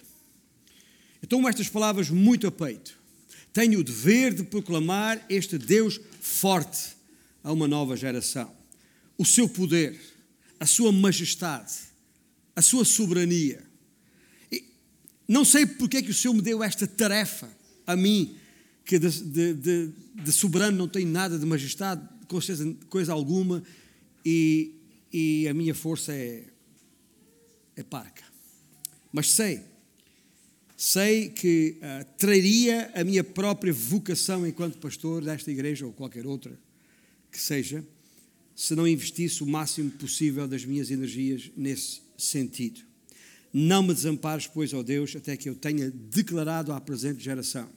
Então, 1.21 1.47
estas 1.47 1.67
palavras 1.67 2.09
muito 2.09 2.47
a 2.47 2.51
peito. 2.51 2.97
Tenho 3.51 3.79
o 3.79 3.83
dever 3.83 4.33
de 4.33 4.43
proclamar 4.43 5.23
este 5.29 5.57
Deus 5.57 5.99
forte 6.21 6.95
a 7.43 7.51
uma 7.51 7.67
nova 7.67 7.97
geração 7.97 8.57
o 9.17 9.25
seu 9.25 9.49
poder, 9.49 9.99
a 10.59 10.65
sua 10.65 10.91
majestade, 10.91 11.73
a 12.55 12.61
sua 12.61 12.85
soberania. 12.85 13.65
Não 15.27 15.43
sei 15.43 15.65
porque 15.65 15.97
é 15.97 16.01
que 16.01 16.11
o 16.11 16.13
Senhor 16.13 16.33
me 16.33 16.41
deu 16.41 16.63
esta 16.63 16.87
tarefa 16.87 17.49
a 17.85 17.95
mim, 17.95 18.35
que 18.85 18.97
de, 18.97 19.09
de, 19.23 19.53
de, 19.53 19.91
de 20.23 20.31
soberano 20.31 20.77
não 20.77 20.87
tenho 20.87 21.09
nada 21.09 21.37
de 21.37 21.45
majestade, 21.45 22.07
certeza 22.29 22.75
coisa 22.89 23.13
alguma, 23.13 23.63
e, 24.25 24.73
e 25.11 25.47
a 25.47 25.53
minha 25.53 25.75
força 25.75 26.13
é, 26.13 26.43
é 27.75 27.83
parca. 27.83 28.23
Mas 29.11 29.31
sei, 29.31 29.61
sei 30.75 31.29
que 31.29 31.77
uh, 31.77 32.05
traria 32.17 32.91
a 32.93 33.03
minha 33.03 33.23
própria 33.23 33.73
vocação 33.73 34.45
enquanto 34.45 34.77
pastor 34.77 35.23
desta 35.23 35.51
igreja 35.51 35.85
ou 35.85 35.93
qualquer 35.93 36.25
outra 36.25 36.57
que 37.31 37.39
seja 37.39 37.83
se 38.55 38.75
não 38.75 38.87
investisse 38.87 39.43
o 39.43 39.45
máximo 39.45 39.91
possível 39.91 40.47
das 40.47 40.65
minhas 40.65 40.89
energias 40.89 41.51
nesse 41.55 42.01
sentido. 42.17 42.86
Não 43.59 43.81
me 43.81 43.91
desampares, 43.91 44.45
pois, 44.45 44.71
ó 44.71 44.83
Deus, 44.83 45.15
até 45.15 45.35
que 45.35 45.49
eu 45.49 45.55
tenha 45.55 45.89
declarado 45.89 46.71
à 46.71 46.79
presente 46.79 47.23
geração 47.23 47.67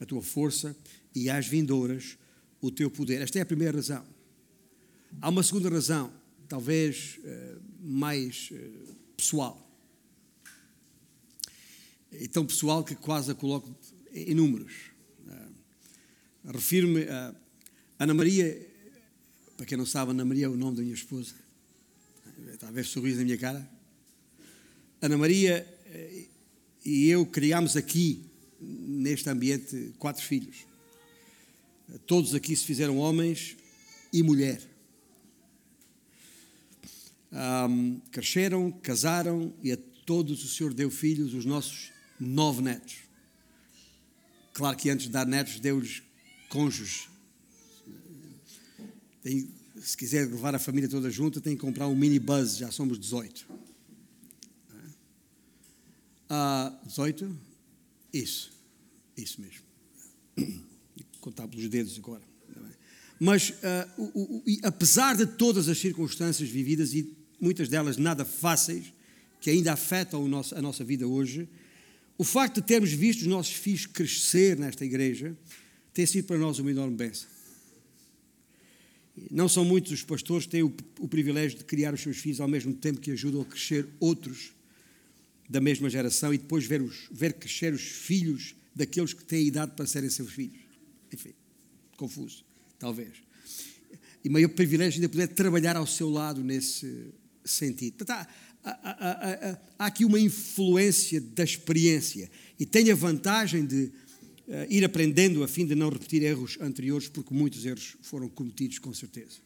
a 0.00 0.06
tua 0.06 0.22
força 0.22 0.74
e 1.14 1.28
às 1.28 1.46
vindouras 1.46 2.16
o 2.62 2.70
teu 2.70 2.90
poder. 2.90 3.20
Esta 3.20 3.38
é 3.38 3.42
a 3.42 3.46
primeira 3.46 3.76
razão. 3.76 4.02
Há 5.20 5.28
uma 5.28 5.42
segunda 5.42 5.68
razão, 5.68 6.10
talvez 6.48 7.18
uh, 7.18 7.60
mais 7.78 8.48
uh, 8.52 8.94
pessoal. 9.14 9.70
E 12.10 12.26
tão 12.26 12.46
pessoal 12.46 12.82
que 12.82 12.94
quase 12.94 13.32
a 13.32 13.34
coloco 13.34 13.68
em 14.14 14.34
números. 14.34 14.72
Uh, 15.26 16.52
Refiro-me 16.52 17.02
a 17.02 17.34
Ana 17.98 18.14
Maria 18.14 18.66
para 19.58 19.66
quem 19.66 19.76
não 19.76 19.84
sabe, 19.84 20.12
Ana 20.12 20.24
Maria 20.24 20.46
é 20.46 20.48
o 20.48 20.56
nome 20.56 20.78
da 20.78 20.82
minha 20.82 20.94
esposa. 20.94 21.34
Ver 22.72 22.84
sorriso 22.86 23.18
na 23.18 23.24
minha 23.24 23.36
cara? 23.36 23.81
Ana 25.02 25.18
Maria 25.18 25.66
eh, 25.86 26.24
e 26.84 27.08
eu 27.08 27.26
criámos 27.26 27.76
aqui, 27.76 28.24
neste 28.58 29.28
ambiente, 29.28 29.92
quatro 29.98 30.22
filhos. 30.22 30.64
Todos 32.06 32.34
aqui 32.34 32.56
se 32.56 32.64
fizeram 32.64 32.96
homens 32.96 33.56
e 34.12 34.22
mulher. 34.22 34.62
Um, 37.32 38.00
cresceram, 38.10 38.70
casaram 38.70 39.52
e 39.62 39.72
a 39.72 39.78
todos 40.06 40.44
o 40.44 40.48
Senhor 40.48 40.72
deu 40.72 40.90
filhos, 40.90 41.34
os 41.34 41.44
nossos 41.44 41.90
nove 42.18 42.62
netos. 42.62 42.98
Claro 44.54 44.76
que 44.76 44.88
antes 44.88 45.06
de 45.06 45.12
dar 45.12 45.26
netos, 45.26 45.60
deu-lhes 45.60 46.02
cônjuges 46.48 47.12
tem, 49.22 49.48
se 49.80 49.96
quiser 49.96 50.26
levar 50.26 50.54
a 50.54 50.58
família 50.58 50.88
toda 50.88 51.08
junta, 51.08 51.40
tem 51.40 51.54
que 51.54 51.60
comprar 51.60 51.86
um 51.86 51.94
minibus, 51.94 52.56
já 52.56 52.70
somos 52.70 52.98
18. 52.98 53.46
Ah, 56.34 56.72
18? 56.86 57.30
Isso, 58.10 58.50
isso 59.14 59.38
mesmo. 59.38 59.60
Contar 61.20 61.46
pelos 61.46 61.68
dedos 61.68 61.98
agora. 61.98 62.22
Mas, 63.20 63.50
uh, 63.50 63.54
o, 63.98 64.36
o, 64.38 64.42
apesar 64.62 65.14
de 65.14 65.26
todas 65.26 65.68
as 65.68 65.76
circunstâncias 65.76 66.48
vividas, 66.48 66.94
e 66.94 67.14
muitas 67.38 67.68
delas 67.68 67.98
nada 67.98 68.24
fáceis, 68.24 68.94
que 69.42 69.50
ainda 69.50 69.74
afetam 69.74 70.26
nosso, 70.26 70.54
a 70.56 70.62
nossa 70.62 70.82
vida 70.82 71.06
hoje, 71.06 71.46
o 72.16 72.24
facto 72.24 72.62
de 72.62 72.66
termos 72.66 72.90
visto 72.90 73.20
os 73.20 73.26
nossos 73.26 73.52
filhos 73.52 73.84
crescer 73.84 74.56
nesta 74.56 74.86
igreja 74.86 75.36
tem 75.92 76.06
sido 76.06 76.24
para 76.24 76.38
nós 76.38 76.58
uma 76.58 76.70
enorme 76.70 76.96
bênção. 76.96 77.28
Não 79.30 79.50
são 79.50 79.66
muitos 79.66 79.92
os 79.92 80.02
pastores 80.02 80.46
que 80.46 80.52
têm 80.52 80.62
o, 80.62 80.74
o, 80.98 81.06
privilégio 81.06 81.58
de 81.58 81.64
criar 81.64 81.92
os 81.92 82.00
seus 82.00 82.16
filhos 82.16 82.40
ao 82.40 82.48
mesmo 82.48 82.72
tempo 82.72 83.00
que 83.00 83.10
ajudam 83.10 83.42
a 83.42 83.44
crescer 83.44 83.86
outros 84.00 84.54
da 85.52 85.60
mesma 85.60 85.90
geração 85.90 86.32
e 86.32 86.38
depois 86.38 86.64
ver, 86.64 86.80
os, 86.80 87.08
ver 87.10 87.34
crescer 87.34 87.74
os 87.74 87.82
filhos 87.82 88.54
daqueles 88.74 89.12
que 89.12 89.22
têm 89.22 89.46
idade 89.46 89.72
para 89.76 89.86
serem 89.86 90.08
seus 90.08 90.32
filhos. 90.32 90.62
Enfim, 91.12 91.34
confuso, 91.98 92.42
talvez. 92.78 93.12
E 94.24 94.30
maior 94.30 94.48
privilégio 94.48 94.98
ainda 94.98 95.10
poder 95.10 95.28
trabalhar 95.28 95.76
ao 95.76 95.86
seu 95.86 96.08
lado 96.08 96.42
nesse 96.42 97.12
sentido. 97.44 97.98
Portanto, 97.98 98.26
há, 98.64 98.70
há, 98.70 99.50
há, 99.50 99.58
há 99.78 99.86
aqui 99.86 100.06
uma 100.06 100.18
influência 100.18 101.20
da 101.20 101.44
experiência 101.44 102.30
e 102.58 102.64
tem 102.64 102.90
a 102.90 102.94
vantagem 102.94 103.66
de 103.66 103.84
uh, 103.84 103.92
ir 104.70 104.82
aprendendo 104.86 105.44
a 105.44 105.48
fim 105.48 105.66
de 105.66 105.74
não 105.74 105.90
repetir 105.90 106.22
erros 106.22 106.56
anteriores, 106.62 107.08
porque 107.08 107.34
muitos 107.34 107.66
erros 107.66 107.94
foram 108.00 108.26
cometidos 108.26 108.78
com 108.78 108.94
certeza. 108.94 109.36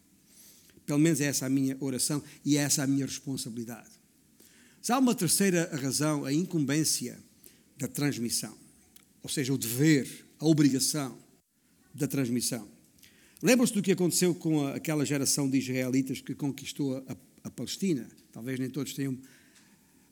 Pelo 0.86 1.00
menos 1.00 1.20
é 1.20 1.24
essa 1.24 1.46
a 1.46 1.48
minha 1.48 1.76
oração 1.80 2.22
e 2.44 2.56
é 2.56 2.60
essa 2.60 2.84
a 2.84 2.86
minha 2.86 3.06
responsabilidade. 3.06 4.05
Mas 4.86 4.90
há 4.90 4.98
uma 5.00 5.16
terceira 5.16 5.68
razão, 5.82 6.24
a 6.24 6.32
incumbência 6.32 7.18
da 7.76 7.88
transmissão, 7.88 8.56
ou 9.20 9.28
seja, 9.28 9.52
o 9.52 9.58
dever, 9.58 10.24
a 10.38 10.46
obrigação 10.46 11.18
da 11.92 12.06
transmissão. 12.06 12.68
Lembram-se 13.42 13.72
do 13.72 13.82
que 13.82 13.90
aconteceu 13.90 14.32
com 14.32 14.64
aquela 14.68 15.04
geração 15.04 15.50
de 15.50 15.58
israelitas 15.58 16.20
que 16.20 16.36
conquistou 16.36 16.98
a, 16.98 17.16
a 17.42 17.50
Palestina? 17.50 18.08
Talvez 18.30 18.60
nem 18.60 18.70
todos 18.70 18.94
tenham 18.94 19.18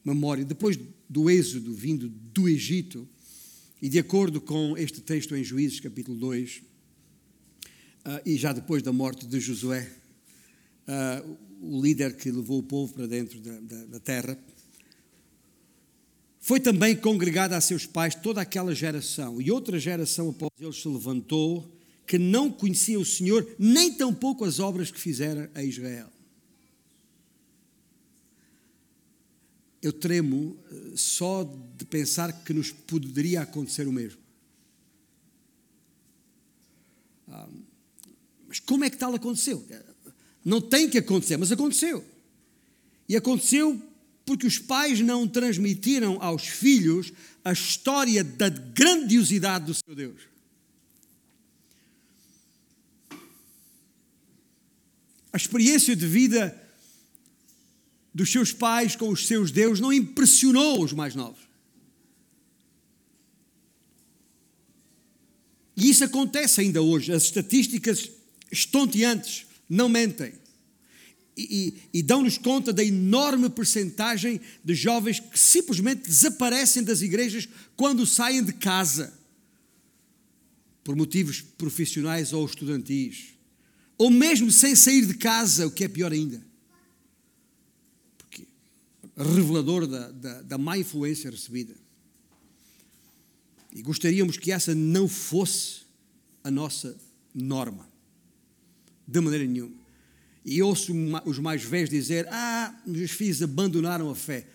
memória. 0.04 0.44
Depois 0.44 0.76
do 1.08 1.30
êxodo 1.30 1.72
vindo 1.72 2.08
do 2.08 2.48
Egito, 2.48 3.08
e 3.80 3.88
de 3.88 4.00
acordo 4.00 4.40
com 4.40 4.76
este 4.76 5.00
texto 5.00 5.36
em 5.36 5.44
Juízes, 5.44 5.78
capítulo 5.78 6.18
2, 6.18 6.56
uh, 6.56 6.62
ah, 8.06 8.22
e 8.26 8.36
já 8.36 8.52
depois 8.52 8.82
da 8.82 8.92
morte 8.92 9.24
de 9.24 9.38
Josué, 9.38 9.88
uh, 10.88 11.38
o 11.60 11.80
líder 11.80 12.16
que 12.16 12.28
levou 12.32 12.58
o 12.58 12.64
povo 12.64 12.92
para 12.92 13.06
dentro 13.06 13.38
da, 13.38 13.60
da, 13.60 13.84
da 13.84 14.00
terra, 14.00 14.36
foi 16.44 16.60
também 16.60 16.94
congregada 16.94 17.56
a 17.56 17.60
seus 17.60 17.86
pais 17.86 18.14
toda 18.14 18.38
aquela 18.38 18.74
geração, 18.74 19.40
e 19.40 19.50
outra 19.50 19.78
geração 19.78 20.28
após 20.28 20.50
eles 20.60 20.76
se 20.76 20.86
levantou, 20.86 21.66
que 22.06 22.18
não 22.18 22.52
conhecia 22.52 23.00
o 23.00 23.04
Senhor, 23.04 23.48
nem 23.58 23.94
tampouco 23.94 24.44
as 24.44 24.60
obras 24.60 24.90
que 24.90 25.00
fizera 25.00 25.50
a 25.54 25.64
Israel. 25.64 26.12
eu 29.84 29.92
tremo 29.92 30.56
eh, 30.70 30.96
só 30.96 31.44
de 31.76 31.84
pensar 31.84 32.32
que 32.42 32.54
nos 32.54 32.70
poderia 32.72 33.42
acontecer 33.42 33.86
o 33.86 33.92
mesmo. 33.92 34.18
Ah, 37.28 37.46
mas 38.48 38.58
como 38.60 38.82
é 38.82 38.88
que 38.88 38.96
tal 38.96 39.14
aconteceu? 39.14 39.62
Não 40.42 40.58
tem 40.58 40.88
que 40.88 40.96
acontecer, 40.96 41.36
mas 41.36 41.52
aconteceu. 41.52 42.02
E 43.06 43.14
aconteceu 43.14 43.78
porque 44.24 44.46
os 44.46 44.58
pais 44.58 45.00
não 45.00 45.28
transmitiram 45.28 46.18
aos 46.20 46.46
filhos 46.46 47.12
a 47.44 47.52
história 47.52 48.24
da 48.24 48.48
grandiosidade 48.48 49.66
do 49.66 49.74
seu 49.74 49.94
Deus. 49.94 50.20
A 55.32 55.36
experiência 55.36 55.94
de 55.94 56.06
vida 56.06 56.60
dos 58.14 58.30
seus 58.30 58.52
pais 58.52 58.94
com 58.94 59.08
os 59.08 59.26
seus 59.26 59.50
deuses 59.50 59.80
não 59.80 59.92
impressionou 59.92 60.82
os 60.82 60.92
mais 60.92 61.14
novos. 61.14 61.42
E 65.76 65.90
isso 65.90 66.04
acontece 66.04 66.60
ainda 66.60 66.80
hoje. 66.80 67.12
As 67.12 67.24
estatísticas 67.24 68.08
estonteantes 68.50 69.46
não 69.68 69.88
mentem. 69.88 70.43
E, 71.36 71.74
e, 71.92 71.98
e 71.98 72.02
dão-nos 72.02 72.38
conta 72.38 72.72
da 72.72 72.84
enorme 72.84 73.50
percentagem 73.50 74.40
de 74.64 74.74
jovens 74.74 75.18
que 75.18 75.38
simplesmente 75.38 76.08
desaparecem 76.08 76.84
das 76.84 77.02
igrejas 77.02 77.48
quando 77.76 78.06
saem 78.06 78.42
de 78.42 78.52
casa, 78.52 79.12
por 80.84 80.94
motivos 80.94 81.40
profissionais 81.40 82.32
ou 82.32 82.44
estudantis, 82.46 83.34
ou 83.98 84.10
mesmo 84.10 84.50
sem 84.52 84.76
sair 84.76 85.06
de 85.06 85.14
casa, 85.14 85.66
o 85.66 85.70
que 85.70 85.84
é 85.84 85.88
pior 85.88 86.12
ainda 86.12 86.40
revelador 89.16 89.86
da, 89.86 90.10
da, 90.10 90.42
da 90.42 90.58
má 90.58 90.76
influência 90.76 91.30
recebida. 91.30 91.74
E 93.72 93.82
gostaríamos 93.82 94.36
que 94.36 94.52
essa 94.52 94.74
não 94.74 95.08
fosse 95.08 95.82
a 96.42 96.50
nossa 96.50 96.96
norma, 97.34 97.88
de 99.06 99.20
maneira 99.20 99.46
nenhuma. 99.46 99.83
E 100.44 100.62
ouço 100.62 100.92
os 101.24 101.38
mais 101.38 101.64
velhos 101.64 101.88
dizer: 101.88 102.28
Ah, 102.30 102.78
meus 102.86 103.10
filhos 103.10 103.42
abandonaram 103.42 104.10
a 104.10 104.14
fé. 104.14 104.46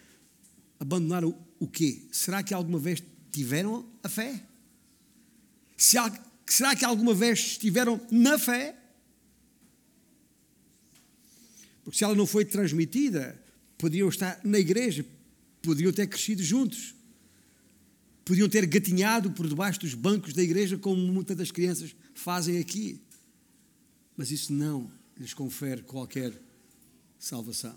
Abandonaram 0.80 1.36
o 1.60 1.68
quê? 1.68 2.04
Será 2.12 2.44
que 2.44 2.54
alguma 2.54 2.78
vez 2.78 3.02
tiveram 3.32 3.86
a 4.04 4.08
fé? 4.08 4.44
Será 5.76 6.76
que 6.76 6.86
alguma 6.86 7.14
vez 7.14 7.40
estiveram 7.40 8.00
na 8.12 8.38
fé? 8.38 8.76
Porque 11.84 11.98
se 11.98 12.04
ela 12.04 12.16
não 12.16 12.28
foi 12.28 12.46
transmitida, 12.46 13.42
podiam 13.78 14.08
estar 14.10 14.40
na 14.44 14.60
igreja, 14.60 15.04
podiam 15.62 15.92
ter 15.92 16.06
crescido 16.06 16.44
juntos, 16.44 16.94
podiam 18.24 18.48
ter 18.48 18.66
gatinhado 18.68 19.32
por 19.32 19.48
debaixo 19.48 19.80
dos 19.80 19.96
bancos 19.96 20.34
da 20.34 20.44
igreja, 20.44 20.78
como 20.78 21.02
muitas 21.02 21.36
das 21.36 21.50
crianças 21.50 21.96
fazem 22.14 22.60
aqui. 22.60 23.02
Mas 24.16 24.30
isso 24.30 24.54
não 24.54 24.99
lhes 25.20 25.34
confere 25.34 25.82
qualquer 25.82 26.34
salvação. 27.20 27.76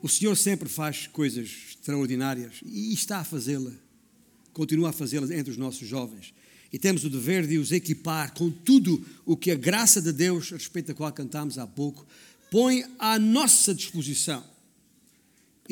O 0.00 0.08
Senhor 0.08 0.36
sempre 0.36 0.68
faz 0.68 1.06
coisas 1.06 1.48
extraordinárias 1.48 2.60
e 2.64 2.92
está 2.92 3.18
a 3.18 3.24
fazê-la, 3.24 3.72
continua 4.52 4.90
a 4.90 4.92
fazê-las 4.92 5.30
entre 5.30 5.50
os 5.50 5.56
nossos 5.56 5.86
jovens. 5.86 6.34
E 6.72 6.78
temos 6.78 7.04
o 7.04 7.10
dever 7.10 7.46
de 7.46 7.58
os 7.58 7.70
equipar 7.70 8.34
com 8.34 8.50
tudo 8.50 9.04
o 9.24 9.36
que 9.36 9.50
a 9.50 9.54
graça 9.54 10.00
de 10.00 10.12
Deus, 10.12 10.52
a 10.52 10.56
respeito 10.56 10.88
da 10.88 10.94
qual 10.94 11.12
cantámos 11.12 11.58
há 11.58 11.66
pouco, 11.66 12.06
põe 12.50 12.84
à 12.98 13.18
nossa 13.18 13.74
disposição 13.74 14.51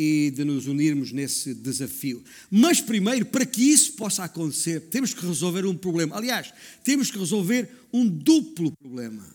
e 0.02 0.30
de 0.30 0.44
nos 0.44 0.66
unirmos 0.66 1.12
nesse 1.12 1.52
desafio. 1.52 2.24
Mas 2.50 2.80
primeiro, 2.80 3.26
para 3.26 3.44
que 3.44 3.60
isso 3.60 3.92
possa 3.92 4.24
acontecer, 4.24 4.80
temos 4.80 5.12
que 5.12 5.26
resolver 5.26 5.66
um 5.66 5.76
problema. 5.76 6.16
Aliás, 6.16 6.54
temos 6.82 7.10
que 7.10 7.18
resolver 7.18 7.68
um 7.92 8.08
duplo 8.08 8.72
problema. 8.80 9.28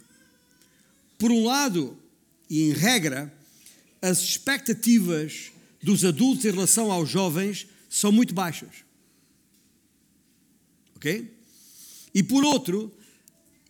Por 1.20 1.32
um 1.32 1.46
lado, 1.46 1.96
e 2.50 2.64
em 2.64 2.72
regra, 2.72 3.32
as 4.02 4.24
expectativas 4.24 5.52
dos 5.84 6.04
adultos 6.04 6.44
em 6.46 6.52
relação 6.52 6.92
aos 6.92 7.12
jovens 7.12 7.68
são 7.88 8.12
muito 8.12 8.34
baixas. 8.34 8.84
Ok? 10.96 11.32
E 12.12 12.24
por 12.24 12.44
outro, 12.44 12.92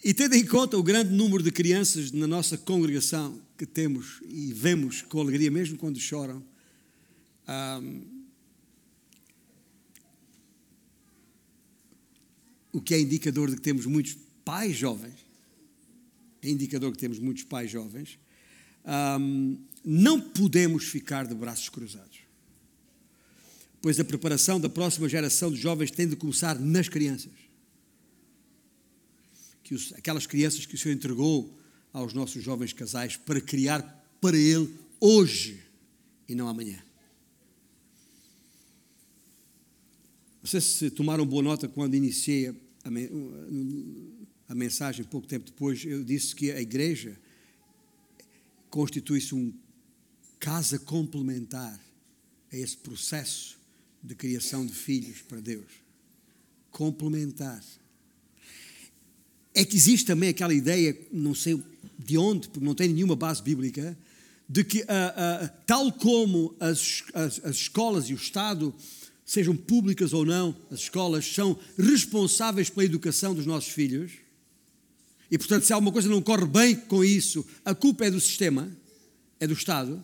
e 0.01 0.13
tendo 0.13 0.35
em 0.35 0.45
conta 0.45 0.77
o 0.77 0.83
grande 0.83 1.11
número 1.11 1.43
de 1.43 1.51
crianças 1.51 2.13
na 2.13 2.25
nossa 2.25 2.57
congregação 2.57 3.37
que 3.57 3.65
temos 3.65 4.21
e 4.29 4.53
vemos 4.53 5.01
com 5.01 5.19
alegria, 5.19 5.51
mesmo 5.51 5.77
quando 5.77 5.99
choram, 5.99 6.41
um, 7.47 8.15
o 12.73 12.81
que 12.81 12.93
é 12.93 12.99
indicador 12.99 13.49
de 13.49 13.55
que 13.55 13.61
temos 13.61 13.85
muitos 13.85 14.17
pais 14.43 14.75
jovens, 14.75 15.15
é 16.41 16.49
indicador 16.49 16.91
que 16.91 16.97
temos 16.97 17.19
muitos 17.19 17.43
pais 17.43 17.71
jovens, 17.71 18.19
um, 19.19 19.57
não 19.83 20.19
podemos 20.19 20.85
ficar 20.85 21.25
de 21.25 21.33
braços 21.33 21.69
cruzados. 21.69 22.19
Pois 23.81 23.99
a 23.99 24.03
preparação 24.03 24.59
da 24.59 24.67
próxima 24.67 25.07
geração 25.07 25.51
de 25.51 25.57
jovens 25.57 25.91
tem 25.91 26.07
de 26.07 26.15
começar 26.15 26.59
nas 26.59 26.89
crianças. 26.89 27.31
Que 29.63 29.73
os, 29.73 29.93
aquelas 29.93 30.25
crianças 30.25 30.65
que 30.65 30.75
o 30.75 30.77
Senhor 30.77 30.95
entregou 30.95 31.55
aos 31.93 32.13
nossos 32.13 32.43
jovens 32.43 32.73
casais 32.73 33.15
para 33.15 33.39
criar 33.39 33.81
para 34.19 34.37
Ele 34.37 34.73
hoje 34.99 35.63
e 36.27 36.35
não 36.35 36.47
amanhã. 36.47 36.83
Se 40.45 40.91
tomaram 40.91 41.25
boa 41.25 41.41
nota 41.41 41.67
quando 41.67 41.96
iniciei 41.96 42.50
a, 42.50 42.53
a, 44.48 44.53
mensagem, 44.53 45.03
pouco 45.03 45.25
tempo 45.25 45.46
depois, 45.46 45.83
eu 45.83 46.03
disse 46.03 46.35
que 46.35 46.51
a 46.51 46.61
igreja 46.61 47.20
constitui-se 48.70 49.33
um 49.33 49.51
casa 50.39 50.77
complementar 50.77 51.79
a 52.51 52.55
esse 52.55 52.77
processo 52.77 53.57
de 54.03 54.13
criação 54.13 54.63
de 54.63 54.74
filhos 54.74 55.24
para 55.24 55.39
Deus. 55.39 55.65
Complementar. 56.70 57.63
É 59.51 59.65
que 59.65 59.75
existe 59.75 60.05
também 60.05 60.29
aquela 60.29 60.53
ideia, 60.53 60.96
não 61.11 61.33
sei 61.33 61.59
de 61.98 62.20
onde, 62.20 62.50
porque 62.50 62.65
não 62.65 62.75
tem 62.75 62.89
nenhuma 62.89 63.15
base 63.15 63.41
bíblica, 63.41 63.98
de 64.48 64.63
que, 64.63 64.81
uh, 64.81 64.83
uh, 64.83 65.50
tal 65.65 65.91
como 65.91 66.55
as, 66.59 67.03
as, 67.15 67.43
as 67.43 67.55
escolas 67.55 68.09
e 68.09 68.13
o 68.13 68.17
Estado 68.17 68.75
sejam 69.25 69.57
públicas 69.57 70.14
ou 70.14 70.24
não, 70.24 70.55
as 70.70 70.81
escolas 70.81 71.25
são 71.25 71.57
responsáveis 71.77 72.70
pela 72.70 72.85
educação 72.85 73.33
dos 73.33 73.46
nossos 73.46 73.74
filhos. 73.74 74.11
E, 75.31 75.38
portanto, 75.38 75.64
se 75.64 75.74
alguma 75.74 75.92
coisa 75.92 76.07
não 76.07 76.22
corre 76.22 76.46
bem 76.46 76.75
com 76.75 77.03
isso, 77.03 77.44
a 77.66 77.74
culpa 77.74 78.05
é 78.05 78.11
do 78.11 78.22
sistema, 78.22 78.72
é 79.40 79.48
do 79.48 79.53
Estado. 79.53 80.03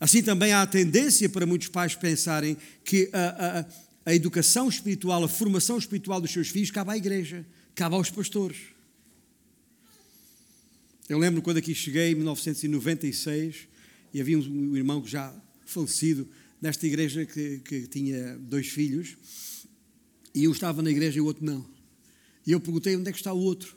Assim 0.00 0.22
também 0.22 0.52
há 0.52 0.62
a 0.62 0.66
tendência 0.66 1.28
para 1.28 1.46
muitos 1.46 1.68
pais 1.68 1.94
pensarem 1.94 2.56
que 2.84 3.08
a, 3.12 3.60
a, 3.60 4.10
a 4.10 4.14
educação 4.14 4.68
espiritual, 4.68 5.22
a 5.22 5.28
formação 5.28 5.78
espiritual 5.78 6.20
dos 6.20 6.32
seus 6.32 6.48
filhos 6.48 6.72
cabe 6.72 6.90
à 6.90 6.96
igreja, 6.96 7.46
cabe 7.74 7.94
aos 7.94 8.10
pastores. 8.10 8.58
Eu 11.08 11.18
lembro 11.18 11.40
quando 11.40 11.56
aqui 11.56 11.74
cheguei, 11.74 12.10
em 12.10 12.14
1996, 12.16 13.68
e 14.12 14.20
havia 14.20 14.38
um 14.38 14.76
irmão 14.76 15.00
que 15.00 15.10
já 15.10 15.32
falecido, 15.64 16.28
nesta 16.60 16.86
igreja 16.86 17.24
que, 17.24 17.58
que 17.60 17.86
tinha 17.86 18.36
dois 18.38 18.68
filhos, 18.68 19.16
e 20.34 20.46
um 20.46 20.52
estava 20.52 20.82
na 20.82 20.90
igreja 20.90 21.18
e 21.18 21.20
o 21.20 21.24
outro 21.24 21.44
não. 21.44 21.66
E 22.46 22.52
eu 22.52 22.60
perguntei 22.60 22.96
onde 22.96 23.08
é 23.08 23.12
que 23.12 23.18
está 23.18 23.32
o 23.32 23.38
outro. 23.38 23.76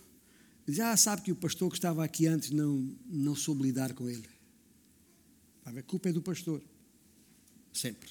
Ele 0.67 0.75
disse, 0.75 0.81
ah, 0.81 0.95
sabe 0.95 1.21
que 1.23 1.31
o 1.31 1.35
pastor 1.35 1.69
que 1.69 1.77
estava 1.77 2.03
aqui 2.03 2.27
antes 2.27 2.51
não, 2.51 2.95
não 3.09 3.35
soube 3.35 3.63
lidar 3.63 3.93
com 3.93 4.09
ele. 4.09 4.23
A 5.65 5.81
culpa 5.83 6.09
é 6.09 6.13
do 6.13 6.21
pastor. 6.21 6.61
Sempre. 7.73 8.09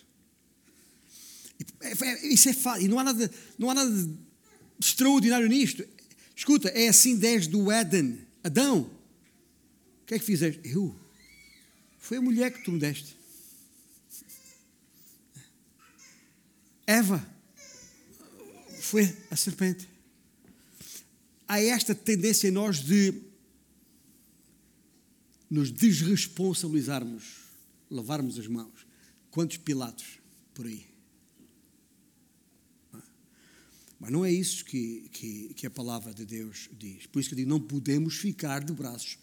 Isso 2.25 2.49
é 2.49 2.53
fácil. 2.53 2.87
E 2.87 2.89
não 2.89 2.99
há 2.99 3.05
nada, 3.05 3.31
não 3.59 3.71
há 3.71 3.75
nada 3.75 3.91
de 3.91 4.15
extraordinário 4.81 5.49
nisto. 5.49 5.85
Escuta, 6.35 6.69
é 6.69 6.89
assim 6.89 7.17
desde 7.17 7.55
o 7.55 7.71
Éden. 7.71 8.19
Adão. 8.43 8.91
O 10.03 10.07
que 10.07 10.15
é 10.15 10.19
que 10.19 10.25
fizeste? 10.25 10.61
Eu. 10.65 10.95
Foi 11.99 12.17
a 12.17 12.23
mulher 12.23 12.51
que 12.53 12.65
tu 12.65 12.73
me 12.73 12.79
deste. 12.79 13.20
Eva 16.91 17.25
foi 18.81 19.17
a 19.31 19.37
serpente. 19.37 19.89
Há 21.47 21.61
esta 21.61 21.95
tendência 21.95 22.49
em 22.49 22.51
nós 22.51 22.83
de 22.83 23.15
nos 25.49 25.71
desresponsabilizarmos, 25.71 27.45
lavarmos 27.89 28.41
as 28.41 28.49
mãos. 28.49 28.85
Quantos 29.31 29.57
Pilatos 29.59 30.19
por 30.53 30.67
aí? 30.67 30.85
Mas 34.01 34.11
não 34.11 34.25
é 34.25 34.33
isso 34.33 34.65
que, 34.65 35.09
que, 35.13 35.55
que, 35.55 35.67
a 35.69 35.71
palavra 35.71 36.13
de 36.13 36.27
Deus 36.27 36.69
diz. 36.77 37.07
Por 37.07 37.21
isso 37.21 37.29
que 37.29 37.35
eu 37.35 37.37
digo, 37.37 37.51
não 37.51 37.61
podemos 37.61 38.17
ficar 38.17 38.65
de 38.65 38.73
braços 38.73 39.17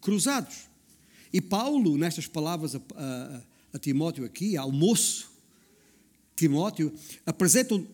cruzados. 0.00 0.68
E 1.32 1.40
Paulo, 1.40 1.98
nestas 1.98 2.28
palavras 2.28 2.76
a, 2.76 2.80
a, 2.94 3.42
a 3.72 3.78
Timóteo 3.80 4.24
aqui, 4.24 4.56
ao 4.56 4.70
moço, 4.70 5.36
Timóteo, 6.38 6.94
apresentam 7.26 7.84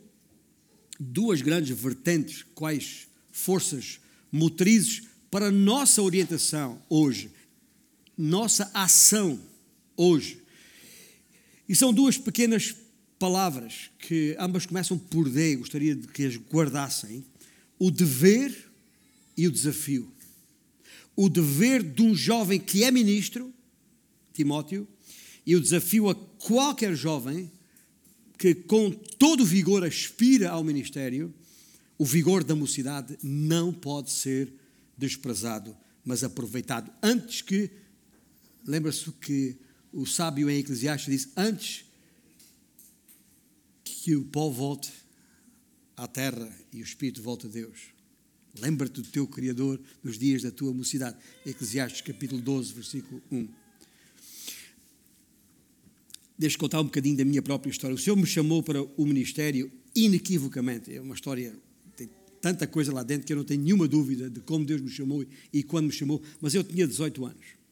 duas 1.00 1.40
grandes 1.40 1.74
vertentes, 1.74 2.44
quais 2.54 3.08
forças 3.32 3.98
motrizes 4.30 5.04
para 5.30 5.46
a 5.46 5.50
nossa 5.50 6.02
orientação 6.02 6.80
hoje, 6.90 7.30
nossa 8.18 8.70
ação 8.74 9.40
hoje. 9.96 10.42
E 11.66 11.74
são 11.74 11.90
duas 11.90 12.18
pequenas 12.18 12.76
palavras 13.18 13.90
que 13.98 14.36
ambas 14.38 14.66
começam 14.66 14.98
por 14.98 15.30
D, 15.30 15.56
gostaria 15.56 15.96
de 15.96 16.06
que 16.08 16.26
as 16.26 16.36
guardassem: 16.36 17.24
o 17.78 17.90
dever 17.90 18.70
e 19.38 19.48
o 19.48 19.50
desafio. 19.50 20.12
O 21.16 21.30
dever 21.30 21.82
de 21.82 22.02
um 22.02 22.14
jovem 22.14 22.60
que 22.60 22.84
é 22.84 22.90
ministro, 22.90 23.50
Timóteo, 24.34 24.86
e 25.46 25.56
o 25.56 25.60
desafio 25.60 26.10
a 26.10 26.14
qualquer 26.14 26.94
jovem 26.94 27.50
que 28.38 28.54
com 28.54 28.90
todo 28.90 29.44
vigor 29.44 29.84
aspira 29.84 30.50
ao 30.50 30.64
ministério, 30.64 31.32
o 31.98 32.04
vigor 32.04 32.42
da 32.42 32.54
mocidade 32.54 33.16
não 33.22 33.72
pode 33.72 34.10
ser 34.10 34.52
desprezado, 34.96 35.76
mas 36.04 36.24
aproveitado. 36.24 36.92
Antes 37.02 37.42
que, 37.42 37.70
lembra-se 38.66 39.10
que 39.12 39.56
o 39.92 40.04
sábio 40.04 40.50
em 40.50 40.58
Eclesiastes 40.58 41.12
diz: 41.12 41.32
antes 41.36 41.84
que 43.84 44.16
o 44.16 44.24
pó 44.24 44.50
volte 44.50 44.92
à 45.96 46.06
terra 46.06 46.50
e 46.72 46.80
o 46.80 46.84
espírito 46.84 47.22
volte 47.22 47.46
a 47.46 47.50
Deus. 47.50 47.94
Lembra-te 48.60 49.00
do 49.00 49.08
teu 49.08 49.26
Criador 49.26 49.80
nos 50.02 50.18
dias 50.18 50.42
da 50.42 50.50
tua 50.50 50.72
mocidade. 50.72 51.16
Eclesiastes 51.44 52.02
capítulo 52.02 52.40
12, 52.40 52.72
versículo 52.72 53.22
1. 53.30 53.48
Deixa-me 56.38 56.60
contar 56.60 56.80
um 56.80 56.84
bocadinho 56.84 57.16
da 57.16 57.24
minha 57.24 57.42
própria 57.42 57.70
história. 57.70 57.94
O 57.94 57.98
Senhor 57.98 58.16
me 58.16 58.26
chamou 58.26 58.62
para 58.62 58.82
o 58.82 59.06
ministério 59.06 59.70
inequivocamente. 59.94 60.94
É 60.94 61.00
uma 61.00 61.14
história, 61.14 61.54
tem 61.96 62.08
tanta 62.40 62.66
coisa 62.66 62.92
lá 62.92 63.02
dentro 63.02 63.26
que 63.26 63.32
eu 63.32 63.36
não 63.36 63.44
tenho 63.44 63.62
nenhuma 63.62 63.86
dúvida 63.86 64.28
de 64.28 64.40
como 64.40 64.64
Deus 64.64 64.80
me 64.80 64.90
chamou 64.90 65.24
e 65.52 65.62
quando 65.62 65.86
me 65.86 65.92
chamou, 65.92 66.20
mas 66.40 66.54
eu 66.54 66.64
tinha 66.64 66.86
18 66.86 67.24
anos. 67.24 67.64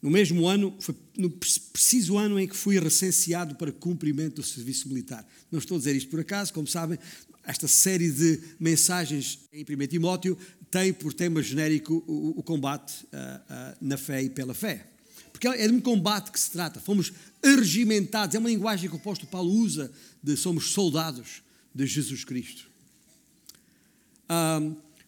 No 0.00 0.10
mesmo 0.10 0.46
ano, 0.46 0.74
foi 0.78 0.94
no 1.18 1.30
preciso 1.30 2.16
ano 2.16 2.38
em 2.38 2.46
que 2.46 2.56
fui 2.56 2.78
recenseado 2.78 3.56
para 3.56 3.72
cumprimento 3.72 4.36
do 4.36 4.42
serviço 4.42 4.88
militar. 4.88 5.26
Não 5.50 5.58
estou 5.58 5.76
a 5.76 5.78
dizer 5.78 5.96
isto 5.96 6.10
por 6.10 6.20
acaso, 6.20 6.52
como 6.52 6.66
sabem, 6.66 6.98
esta 7.44 7.68
série 7.68 8.10
de 8.10 8.40
mensagens 8.58 9.40
em 9.52 9.62
1 9.62 9.86
Timóteo 9.86 10.36
tem 10.70 10.92
por 10.92 11.12
tema 11.12 11.42
genérico 11.42 12.04
o, 12.06 12.38
o 12.38 12.42
combate 12.42 13.04
uh, 13.04 13.06
uh, 13.06 13.76
na 13.80 13.96
fé 13.96 14.22
e 14.22 14.30
pela 14.30 14.52
fé. 14.52 14.95
Porque 15.36 15.48
é 15.48 15.68
de 15.68 15.74
um 15.74 15.80
combate 15.80 16.32
que 16.32 16.40
se 16.40 16.50
trata. 16.50 16.80
Fomos 16.80 17.12
arregimentados. 17.44 18.34
É 18.34 18.38
uma 18.38 18.48
linguagem 18.48 18.88
que 18.88 18.96
o 18.96 18.98
apóstolo 18.98 19.30
Paulo 19.30 19.52
usa 19.52 19.92
de 20.22 20.34
somos 20.34 20.70
soldados 20.70 21.42
de 21.74 21.86
Jesus 21.86 22.24
Cristo. 22.24 22.70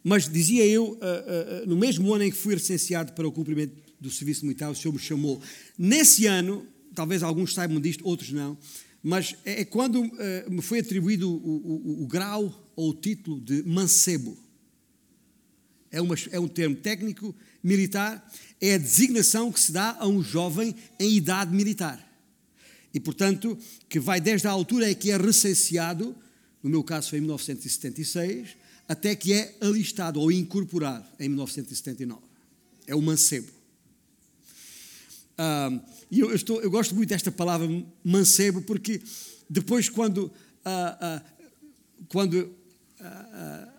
Mas 0.05 0.29
dizia 0.29 0.67
eu, 0.67 0.99
no 1.67 1.79
mesmo 1.79 2.13
ano 2.13 2.25
em 2.25 2.31
que 2.31 2.37
fui 2.37 2.53
recenseado 2.53 3.15
para 3.15 3.27
o 3.27 3.33
cumprimento 3.33 3.75
do 3.99 4.11
serviço 4.11 4.45
militar, 4.45 4.71
o 4.71 4.75
Senhor 4.75 4.93
me 4.93 4.99
chamou. 4.99 5.41
Nesse 5.79 6.27
ano, 6.27 6.67
talvez 6.95 7.23
alguns 7.23 7.55
saibam 7.55 7.81
disto, 7.81 8.07
outros 8.07 8.31
não, 8.31 8.59
mas 9.03 9.35
é, 9.47 9.63
é 9.63 9.65
quando 9.65 10.03
me 10.51 10.61
foi 10.61 10.81
atribuído 10.81 11.31
o, 11.31 11.33
o, 11.33 12.03
o, 12.03 12.07
grau 12.07 12.71
ou 12.77 12.91
o 12.91 12.95
título 12.95 13.41
de 13.41 13.63
mancebo. 13.63 14.37
É, 15.91 16.03
uma, 16.03 16.15
é 16.31 16.39
um 16.39 16.49
termo 16.49 16.77
técnico 16.77 17.35
militar, 17.63 18.31
é 18.61 18.75
a 18.75 18.79
designação 18.79 19.53
que 19.53 19.61
se 19.61 19.73
dá 19.73 19.97
a 19.99 20.07
um 20.07 20.23
jovem 20.23 20.75
em 20.99 21.17
idade 21.17 21.55
militar. 21.55 22.05
E, 22.93 23.01
portanto, 23.01 23.59
que 23.89 24.01
vai 24.01 24.21
desde 24.21 24.47
a 24.47 24.51
altura 24.51 24.91
em 24.91 24.95
que 24.95 25.11
é 25.11 25.17
recenseado, 25.17 26.17
no 26.63 26.71
meu 26.71 26.83
caso 26.83 27.11
foi 27.11 27.19
em 27.19 27.23
1976, 27.23 28.57
até 28.89 29.15
que 29.15 29.33
é 29.33 29.57
alistado 29.61 30.21
ou 30.21 30.33
incorporado 30.33 31.07
em 31.21 31.29
1979. 31.29 32.21
É 32.87 32.95
o 32.95 33.03
mancebo. 33.03 33.49
Uh, 35.39 35.81
e 36.11 36.21
eu, 36.21 36.35
estou, 36.35 36.61
eu 36.63 36.71
gosto 36.71 36.95
muito 36.95 37.11
desta 37.11 37.31
palavra 37.31 37.69
mancebo, 38.03 38.63
porque 38.63 39.01
depois, 39.49 39.89
quando, 39.89 40.19
uh, 40.19 40.31
uh, 40.31 41.21
quando 42.09 42.58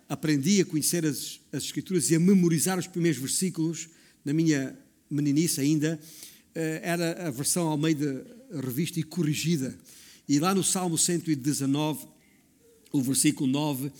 aprendi 0.08 0.60
a 0.60 0.64
conhecer 0.64 1.04
as, 1.04 1.40
as, 1.52 1.64
Escrituras 1.64 2.10
e 2.10 2.14
a 2.14 2.20
memorizar 2.20 2.78
os 2.78 2.86
primeiros 2.86 3.20
versículos, 3.20 3.88
na 4.24 4.32
minha 4.32 4.76
meninice 5.10 5.60
ainda, 5.60 6.00
eh, 6.54 6.80
era 6.82 7.28
a 7.28 7.30
versão 7.30 7.68
ao 7.68 7.76
meio 7.76 7.96
da 7.96 8.60
revista 8.60 8.98
e 8.98 9.02
corrigida. 9.02 9.78
E 10.28 10.38
lá 10.38 10.54
no 10.54 10.62
Salmo 10.62 10.96
119, 10.96 12.06
o 12.92 13.02
versículo 13.02 13.50
9, 13.50 13.92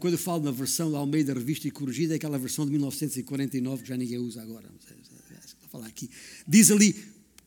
quando 0.00 0.14
eu 0.14 0.18
falo 0.18 0.42
na 0.42 0.50
versão 0.50 0.94
ao 0.94 1.06
meio 1.06 1.24
da 1.24 1.32
revista 1.32 1.66
e 1.66 1.70
corrigida, 1.70 2.14
é 2.14 2.16
aquela 2.16 2.38
versão 2.38 2.64
de 2.64 2.70
1949 2.72 3.82
que 3.82 3.88
já 3.88 3.96
ninguém 3.96 4.18
usa 4.18 4.42
agora 4.42 4.68
falar 5.70 5.86
aqui. 5.86 6.10
Diz 6.46 6.70
ali: 6.70 6.94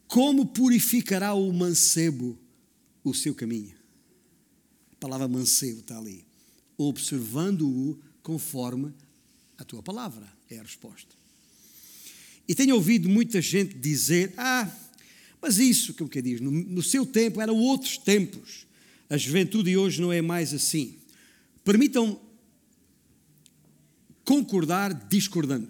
Como 0.08 0.48
purificará 0.48 1.34
o 1.34 1.52
mancebo 1.52 2.38
o 3.04 3.14
seu 3.14 3.36
caminho? 3.36 3.76
A 4.94 4.96
palavra 4.96 5.28
mancebo 5.28 5.82
está 5.82 5.98
ali. 5.98 6.26
Observando-o 6.88 8.00
conforme 8.22 8.94
a 9.58 9.64
tua 9.64 9.82
palavra, 9.82 10.28
é 10.50 10.60
a 10.60 10.64
resposta. 10.64 11.16
E 12.48 12.54
tenho 12.54 12.76
ouvido 12.76 13.08
muita 13.10 13.42
gente 13.42 13.76
dizer: 13.76 14.34
Ah, 14.38 14.70
mas 15.42 15.58
isso, 15.58 15.94
como 15.94 16.10
que 16.10 16.22
diz, 16.22 16.40
no, 16.40 16.52
no 16.52 16.84
seu 16.84 17.06
tempo 17.06 17.42
eram 17.42 17.56
outros 17.56 17.98
tempos. 17.98 18.66
A 19.10 19.18
juventude 19.18 19.72
de 19.72 19.78
hoje 19.78 20.02
não 20.02 20.12
é 20.12 20.22
mais 20.22 20.54
assim. 20.54 20.96
Permitam 21.64 22.20
concordar 24.26 24.94
discordando. 24.94 25.68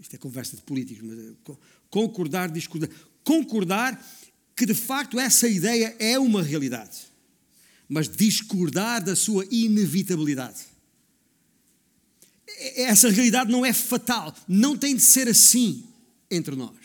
Isto 0.00 0.16
é 0.16 0.18
conversa 0.18 0.56
de 0.56 0.62
políticos, 0.62 1.02
mas 1.02 1.18
eh, 1.18 1.56
concordar, 1.90 2.50
discordar. 2.50 2.90
Concordar 3.22 4.06
que 4.54 4.66
de 4.66 4.74
facto 4.74 5.18
essa 5.18 5.48
ideia 5.48 5.96
é 5.98 6.18
uma 6.18 6.42
realidade, 6.42 7.06
mas 7.88 8.08
discordar 8.08 9.04
da 9.04 9.14
sua 9.14 9.46
inevitabilidade. 9.50 10.60
Essa 12.76 13.10
realidade 13.10 13.50
não 13.50 13.64
é 13.64 13.72
fatal, 13.72 14.34
não 14.48 14.76
tem 14.76 14.94
de 14.94 15.02
ser 15.02 15.28
assim 15.28 15.84
entre 16.30 16.54
nós. 16.54 16.76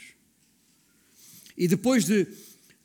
E 1.57 1.67
depois 1.67 2.05
de 2.05 2.27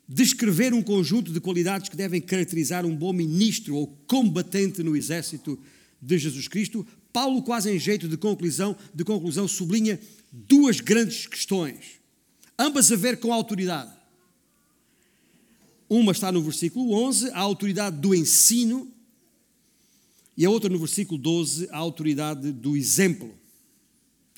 descrever 0.07 0.73
um 0.73 0.83
conjunto 0.83 1.31
de 1.31 1.39
qualidades 1.39 1.89
que 1.89 1.95
devem 1.95 2.21
caracterizar 2.21 2.85
um 2.85 2.95
bom 2.95 3.11
ministro 3.11 3.75
ou 3.75 3.87
combatente 4.07 4.83
no 4.83 4.95
exército 4.95 5.57
de 6.01 6.17
Jesus 6.17 6.47
Cristo, 6.47 6.85
Paulo, 7.11 7.41
quase 7.41 7.71
em 7.71 7.79
jeito 7.79 8.07
de 8.07 8.17
conclusão, 8.17 8.75
de 8.93 9.03
conclusão 9.03 9.47
sublinha 9.47 9.99
duas 10.31 10.81
grandes 10.81 11.25
questões, 11.25 12.01
ambas 12.59 12.91
a 12.91 12.95
ver 12.95 13.17
com 13.17 13.31
a 13.31 13.35
autoridade. 13.35 13.94
Uma 15.89 16.11
está 16.11 16.31
no 16.31 16.41
versículo 16.41 16.93
11, 16.93 17.29
a 17.29 17.39
autoridade 17.39 17.97
do 17.97 18.15
ensino, 18.15 18.91
e 20.37 20.45
a 20.45 20.49
outra 20.49 20.69
no 20.69 20.77
versículo 20.77 21.17
12, 21.17 21.69
a 21.71 21.77
autoridade 21.77 22.51
do 22.51 22.75
exemplo. 22.75 23.33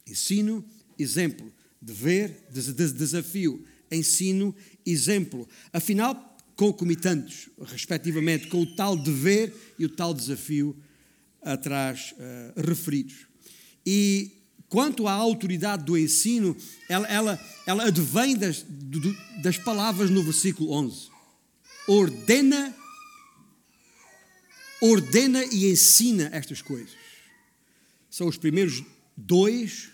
Ensino, 0.05 0.63
exemplo. 0.97 1.51
Dever, 1.81 2.47
desafio. 2.51 3.65
Ensino, 3.89 4.55
exemplo. 4.85 5.47
Afinal, 5.73 6.37
concomitantes, 6.55 7.49
respectivamente, 7.65 8.47
com 8.47 8.61
o 8.61 8.75
tal 8.75 8.95
dever 8.95 9.53
e 9.79 9.85
o 9.85 9.89
tal 9.89 10.13
desafio 10.13 10.75
atrás 11.41 12.13
uh, 12.13 12.61
referidos. 12.67 13.25
E 13.85 14.31
quanto 14.69 15.07
à 15.07 15.13
autoridade 15.13 15.83
do 15.83 15.97
ensino, 15.97 16.55
ela, 16.89 17.07
ela, 17.07 17.39
ela 17.65 17.87
advém 17.87 18.35
das, 18.35 18.65
das 19.41 19.57
palavras 19.57 20.09
no 20.09 20.21
versículo 20.21 20.71
11. 20.71 21.16
Ordena, 21.87 22.75
ordena 24.81 25.43
e 25.45 25.71
ensina 25.71 26.29
estas 26.33 26.61
coisas. 26.61 26.91
São 28.09 28.27
os 28.27 28.37
primeiros 28.37 28.83
dois 29.15 29.89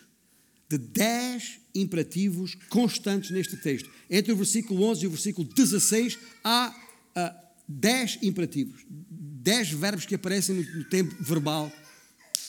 de 0.69 0.77
dez 0.77 1.59
imperativos 1.75 2.55
constantes 2.69 3.29
neste 3.31 3.57
texto. 3.57 3.89
Entre 4.09 4.31
o 4.31 4.35
versículo 4.35 4.83
11 4.83 5.03
e 5.03 5.07
o 5.07 5.11
versículo 5.11 5.47
16 5.47 6.17
há 6.43 6.75
uh, 7.15 7.47
dez 7.67 8.17
imperativos, 8.21 8.85
dez 8.89 9.69
verbos 9.69 10.05
que 10.05 10.15
aparecem 10.15 10.55
no, 10.55 10.77
no 10.79 10.83
tempo 10.85 11.15
verbal 11.21 11.71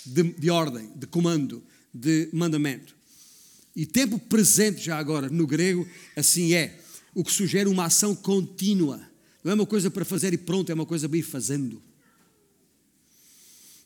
de, 0.05 0.23
de 0.23 0.51
ordem, 0.51 0.91
de 0.97 1.07
comando 1.07 1.63
de 1.93 2.29
mandamento. 2.33 2.95
E 3.77 3.87
tempo 3.87 4.19
presente, 4.19 4.85
já 4.85 4.99
agora, 4.99 5.29
no 5.29 5.47
grego, 5.47 5.89
assim 6.17 6.55
é. 6.55 6.81
O 7.15 7.23
que 7.23 7.33
sugere 7.33 7.69
uma 7.69 7.87
ação 7.87 8.15
contínua. 8.15 9.01
Não 9.45 9.53
é 9.53 9.55
uma 9.55 9.67
coisa 9.67 9.91
para 9.91 10.07
fazer 10.07 10.33
e 10.33 10.39
pronto, 10.39 10.73
é 10.73 10.75
uma 10.75 10.87
coisa 10.87 11.07
bem 11.07 11.21
fazendo. 11.21 11.83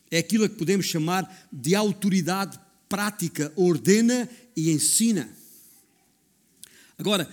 É 0.09 0.19
aquilo 0.19 0.47
que 0.47 0.55
podemos 0.55 0.85
chamar 0.85 1.49
de 1.51 1.75
autoridade 1.75 2.57
prática, 2.87 3.51
ordena 3.57 4.27
e 4.55 4.71
ensina. 4.71 5.29
Agora, 6.97 7.31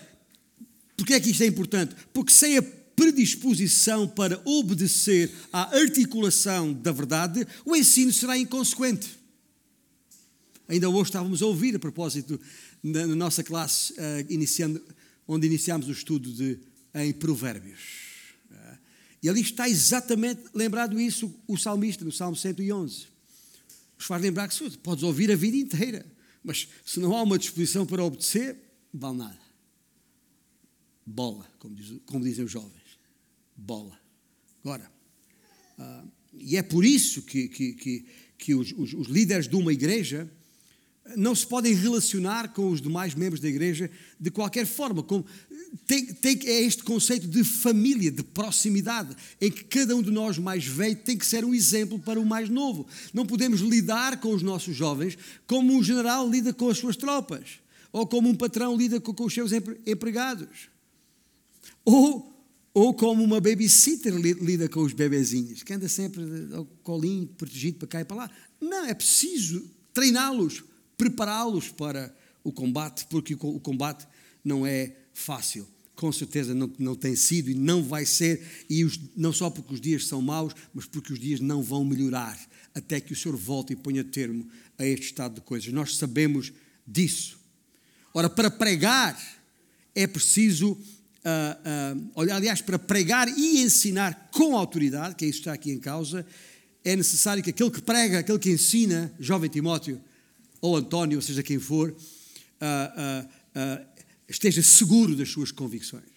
por 0.97 1.07
que 1.07 1.15
é 1.15 1.21
que 1.21 1.31
isto 1.31 1.43
é 1.43 1.47
importante? 1.47 1.95
Porque 2.13 2.33
sem 2.33 2.59
a 2.59 2.63
predisposição 2.63 4.09
para 4.09 4.41
obedecer 4.45 5.31
à 5.53 5.77
articulação 5.77 6.73
da 6.73 6.91
verdade, 6.91 7.47
o 7.65 7.77
ensino 7.77 8.13
será 8.13 8.37
inconsequente. 8.37 9.19
Ainda 10.69 10.89
hoje 10.89 11.11
estávamos 11.11 11.43
a 11.43 11.47
ouvir, 11.47 11.77
a 11.77 11.79
propósito, 11.79 12.41
na, 12.83 13.07
nossa 13.07 13.45
classe, 13.45 13.93
uh, 13.93 13.97
iniciando, 14.29 14.83
onde 15.29 15.47
iniciámos 15.47 15.87
o 15.89 15.93
estudo 15.93 16.33
de, 16.33 16.59
em 16.95 17.13
Provérbios. 17.13 18.06
E 19.27 19.29
ali 19.29 19.41
está 19.41 19.69
exatamente 19.69 20.41
lembrado 20.55 21.01
isso 21.01 21.35
o 21.49 21.57
salmista, 21.57 22.05
no 22.05 22.13
Salmo 22.13 22.37
111. 22.37 23.09
Nos 23.99 24.07
faz 24.07 24.23
lembrar 24.23 24.47
que 24.47 24.79
podes 24.79 25.03
ouvir 25.03 25.33
a 25.33 25.35
vida 25.35 25.57
inteira, 25.57 26.07
mas 26.45 26.69
se 26.85 27.01
não 27.01 27.13
há 27.13 27.25
uma 27.25 27.37
disposição 27.37 27.85
para 27.85 28.05
obedecer, 28.05 28.57
vale 28.95 29.19
nada. 29.19 29.41
Bola, 31.05 31.45
como, 31.59 31.75
diz, 31.75 31.93
como 32.07 32.23
dizem 32.23 32.45
os 32.45 32.53
jovens. 32.53 33.01
Bola. 33.57 33.99
Agora, 34.61 34.89
uh, 35.77 36.09
e 36.33 36.57
é 36.57 36.63
por 36.63 36.85
isso 36.85 37.23
que, 37.23 37.49
que, 37.49 37.73
que, 37.73 38.07
que 38.39 38.55
os, 38.55 38.73
os, 38.79 38.95
os 38.95 39.09
líderes 39.09 39.49
de 39.49 39.57
uma 39.57 39.73
igreja 39.73 40.31
não 41.15 41.35
se 41.35 41.47
podem 41.47 41.75
relacionar 41.75 42.53
com 42.53 42.71
os 42.71 42.81
demais 42.81 43.15
membros 43.15 43.41
da 43.41 43.49
igreja 43.49 43.91
de 44.19 44.31
qualquer 44.31 44.67
forma. 44.67 45.03
Com, 45.03 45.23
tem, 45.87 46.07
tem, 46.07 46.41
é 46.45 46.63
este 46.63 46.83
conceito 46.83 47.29
de 47.29 47.45
família, 47.45 48.11
de 48.11 48.23
proximidade, 48.23 49.15
em 49.41 49.51
que 49.51 49.65
cada 49.65 49.95
um 49.95 50.03
de 50.03 50.11
nós 50.11 50.39
mais 50.39 50.67
velho 50.67 50.97
tem 50.97 51.17
que 51.17 51.27
ser 51.27 51.45
um 51.45 51.55
exemplo 51.55 51.99
para 51.99 52.19
o 52.19 52.27
mais 52.27 52.49
novo. 52.49 52.87
Não 53.13 53.25
podemos 53.25 53.61
lidar 53.61 54.21
com 54.21 54.35
os 54.35 54.43
nossos 54.43 54.75
jovens 54.75 55.17
como 55.47 55.73
um 55.73 55.83
general 55.83 56.29
lida 56.29 56.53
com 56.53 56.69
as 56.69 56.79
suas 56.79 56.97
tropas, 56.97 57.61
ou 57.93 58.07
como 58.07 58.29
um 58.29 58.35
patrão 58.35 58.77
lida 58.77 59.01
com, 59.01 59.15
com 59.15 59.25
os 59.25 59.35
seus 59.35 59.53
empregados. 59.53 60.69
Ou, 61.85 62.35
Ou 62.75 62.93
como 62.93 63.25
uma 63.25 63.41
babysitter 63.41 64.15
lida 64.15 64.69
com 64.69 64.83
os 64.83 64.93
bebezinhos, 64.93 65.63
que 65.63 65.73
anda 65.73 65.89
sempre 65.89 66.23
ao 66.53 66.67
colinho, 66.83 67.27
protegido 67.27 67.79
para 67.79 67.89
cá 67.89 68.01
e 68.03 68.05
para 68.05 68.17
lá. 68.19 68.31
Não, 68.61 68.85
é 68.85 68.93
preciso 68.93 69.65
treiná-los, 69.95 70.63
prepará-los 70.97 71.69
para 71.69 72.15
o 72.43 72.53
combate, 72.53 73.07
porque 73.11 73.35
o 73.35 73.61
combate 73.61 74.07
não 74.45 74.67
é 74.67 74.93
fácil. 75.13 75.67
Com 75.95 76.13
certeza 76.13 76.55
não, 76.55 76.71
não 76.79 76.95
tem 76.95 77.17
sido 77.17 77.51
e 77.51 77.55
não 77.55 77.83
vai 77.83 78.05
ser, 78.05 78.65
e 78.69 78.85
os, 78.85 79.01
não 79.17 79.33
só 79.33 79.49
porque 79.49 79.75
os 79.75 79.81
dias 79.81 80.07
são 80.07 80.21
maus, 80.21 80.55
mas 80.75 80.85
porque 80.85 81.13
os 81.13 81.19
dias 81.19 81.41
não 81.41 81.63
vão 81.63 81.85
melhorar 81.85 82.39
até 82.75 83.01
que 83.01 83.15
o 83.15 83.17
Senhor 83.17 83.37
volte 83.37 83.73
e 83.73 83.77
ponha 83.77 84.05
termo 84.05 84.47
a 84.79 84.85
este 84.85 85.07
estado 85.07 85.37
de 85.37 85.41
coisas. 85.41 85.73
Nós 85.73 85.97
sabemos 85.97 86.53
disso. 86.87 87.39
Ora, 88.13 88.29
para 88.29 88.51
pregar 88.51 89.19
é 89.95 90.07
preciso, 90.07 90.73
uh, 90.73 90.79
uh, 92.15 92.21
aliás, 92.21 92.61
para 92.61 92.79
pregar 92.79 93.27
e 93.29 93.63
ensinar 93.63 94.29
com 94.31 94.55
autoridade, 94.55 95.15
que 95.15 95.25
é 95.25 95.29
isso 95.29 95.39
que 95.39 95.49
está 95.49 95.55
aqui 95.55 95.73
em 95.73 95.79
causa, 95.79 96.27
é 96.85 96.95
necessário 96.95 97.43
que 97.43 97.49
aquele 97.49 97.71
que 97.71 97.81
prega, 97.81 98.19
aquele 98.19 98.39
que 98.39 98.51
ensina, 98.51 99.13
jovem 99.19 99.49
Timóteo, 99.49 99.99
ou 100.61 100.77
António, 100.77 101.19
ou 101.19 101.23
seja 101.23 101.43
quem 101.43 101.59
for, 101.59 101.91
uh, 101.91 103.87
esteja 104.29 104.63
seguro 104.63 105.15
das 105.15 105.31
suas 105.31 105.51
convicções. 105.51 106.17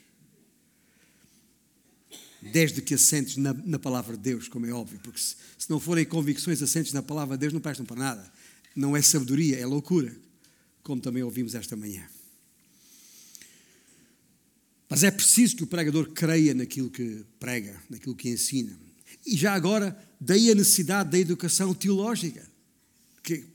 Desde 2.41 2.81
que 2.81 2.93
assentes 2.93 3.35
na, 3.35 3.53
na, 3.53 3.77
palavra 3.77 4.15
de 4.15 4.23
Deus, 4.23 4.47
como 4.47 4.65
é 4.65 4.71
óbvio, 4.71 4.99
porque 5.03 5.19
se, 5.19 5.35
se 5.57 5.69
não 5.69 5.79
forem 5.79 6.05
convicções 6.05 6.61
assentes 6.61 6.93
na 6.93 7.03
palavra 7.03 7.37
de 7.37 7.41
Deus, 7.41 7.53
não 7.53 7.59
prestam 7.59 7.85
para 7.85 7.97
nada. 7.97 8.31
Não 8.75 8.95
é 8.95 9.01
sabedoria, 9.01 9.57
é 9.57 9.65
loucura, 9.65 10.15
como 10.81 11.01
também 11.01 11.21
ouvimos 11.21 11.53
esta 11.53 11.75
manhã. 11.75 12.07
Mas 14.89 15.03
é 15.03 15.11
preciso 15.11 15.55
que 15.55 15.63
o 15.63 15.67
pregador 15.67 16.09
creia 16.11 16.53
naquilo 16.53 16.89
que 16.89 17.23
prega, 17.39 17.79
naquilo 17.89 18.15
que 18.15 18.29
ensina. 18.29 18.75
E 19.25 19.37
já 19.37 19.53
agora, 19.53 19.97
daí 20.19 20.49
a 20.49 20.55
necessidade 20.55 21.11
da 21.11 21.19
educação 21.19 21.73
teológica. 21.73 22.48
Que 23.23 23.45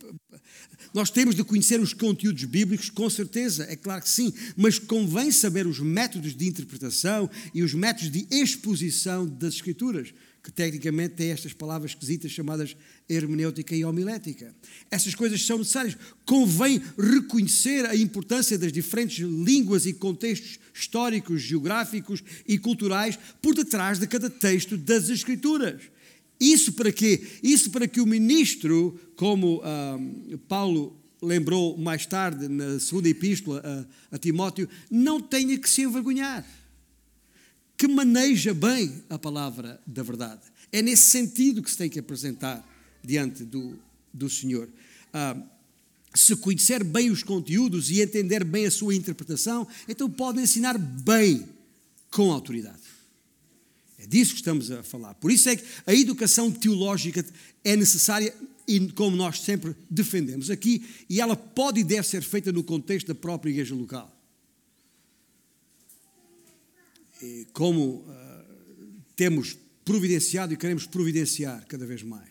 nós 0.92 1.11
temos 1.11 1.35
de 1.35 1.42
conhecer 1.42 1.81
os 1.81 1.92
conteúdos 1.92 2.44
bíblicos, 2.44 2.90
com 2.90 3.09
certeza, 3.11 3.64
é 3.68 3.77
claro 3.77 4.03
que 4.03 4.09
sim, 4.09 4.33
mas 4.57 4.79
convém 4.79 5.31
saber 5.33 5.66
os 5.66 5.81
métodos 5.81 6.35
de 6.37 6.46
interpretação 6.46 7.29
e 7.53 7.62
os 7.62 7.74
métodos 7.74 8.11
de 8.11 8.27
exposição 8.31 9.27
das 9.27 9.55
Escrituras, 9.55 10.12
que 10.42 10.53
tecnicamente 10.53 11.14
têm 11.14 11.31
estas 11.31 11.55
palavras 11.55 11.92
esquisitas 11.92 12.31
chamadas 12.31 12.77
hermenêutica 13.09 13.74
e 13.74 13.85
homilética. 13.85 14.55
Essas 14.90 15.14
coisas 15.14 15.44
são 15.44 15.59
necessárias. 15.59 15.96
Convém 16.27 16.83
reconhecer 16.98 17.87
a 17.87 17.96
importância 17.96 18.59
das 18.59 18.70
diferentes 18.70 19.27
línguas 19.27 19.87
e 19.87 19.94
contextos 19.94 20.59
históricos, 20.72 21.40
geográficos 21.40 22.22
e 22.46 22.59
culturais 22.59 23.18
por 23.40 23.55
detrás 23.55 23.98
de 23.98 24.07
cada 24.07 24.29
texto 24.29 24.77
das 24.77 25.09
Escrituras. 25.09 25.81
Isso 26.40 26.73
para 26.73 26.92
quê? 26.92 27.23
Isso 27.42 27.70
para 27.70 27.87
que 27.87 28.01
o 28.01 28.07
ministro, 28.07 28.99
como 29.16 29.61
ah, 29.64 29.99
Paulo 30.49 31.01
lembrou 31.23 31.77
mais 31.79 32.07
tarde 32.07 32.49
na 32.49 32.79
segunda 32.79 33.09
epístola 33.09 33.62
a, 34.11 34.16
a 34.16 34.18
Timóteo, 34.18 34.68
não 34.90 35.20
tenha 35.20 35.59
que 35.59 35.68
se 35.68 35.83
envergonhar, 35.83 36.47
que 37.77 37.88
maneja 37.88 38.53
bem 38.53 39.03
a 39.09 39.18
palavra 39.18 39.81
da 39.87 40.03
verdade. 40.03 40.42
É 40.70 40.83
nesse 40.83 41.05
sentido 41.05 41.62
que 41.62 41.70
se 41.70 41.79
tem 41.79 41.88
que 41.88 41.99
apresentar 41.99 42.66
diante 43.03 43.44
do, 43.44 43.79
do 44.12 44.29
Senhor. 44.29 44.68
Ah, 45.12 45.37
se 46.14 46.37
conhecer 46.37 46.85
bem 46.85 47.11
os 47.11 47.23
conteúdos 47.23 47.90
e 47.90 48.01
entender 48.01 48.44
bem 48.44 48.66
a 48.66 48.70
sua 48.70 48.94
interpretação, 48.94 49.66
então 49.88 50.09
pode 50.09 50.40
ensinar 50.40 50.79
bem 50.79 51.44
com 52.11 52.31
autoridade. 52.31 52.93
É 54.04 54.06
disso 54.06 54.32
que 54.32 54.40
estamos 54.40 54.70
a 54.70 54.82
falar. 54.82 55.14
Por 55.14 55.32
isso 55.32 55.48
é 55.48 55.56
que 55.56 55.64
a 55.86 55.94
educação 55.94 56.52
teológica 56.52 57.24
é 57.64 57.74
necessária 57.74 58.34
e 58.68 58.92
como 58.92 59.16
nós 59.16 59.40
sempre 59.40 59.74
defendemos 59.90 60.50
aqui, 60.50 60.86
e 61.08 61.20
ela 61.20 61.36
pode 61.36 61.80
e 61.80 61.84
deve 61.84 62.06
ser 62.06 62.22
feita 62.22 62.52
no 62.52 62.62
contexto 62.62 63.08
da 63.08 63.14
própria 63.14 63.50
igreja 63.50 63.74
local. 63.74 64.10
E 67.22 67.46
como 67.52 67.96
uh, 67.96 68.04
temos 69.16 69.56
providenciado 69.84 70.52
e 70.52 70.56
queremos 70.56 70.86
providenciar 70.86 71.64
cada 71.66 71.86
vez 71.86 72.02
mais. 72.02 72.28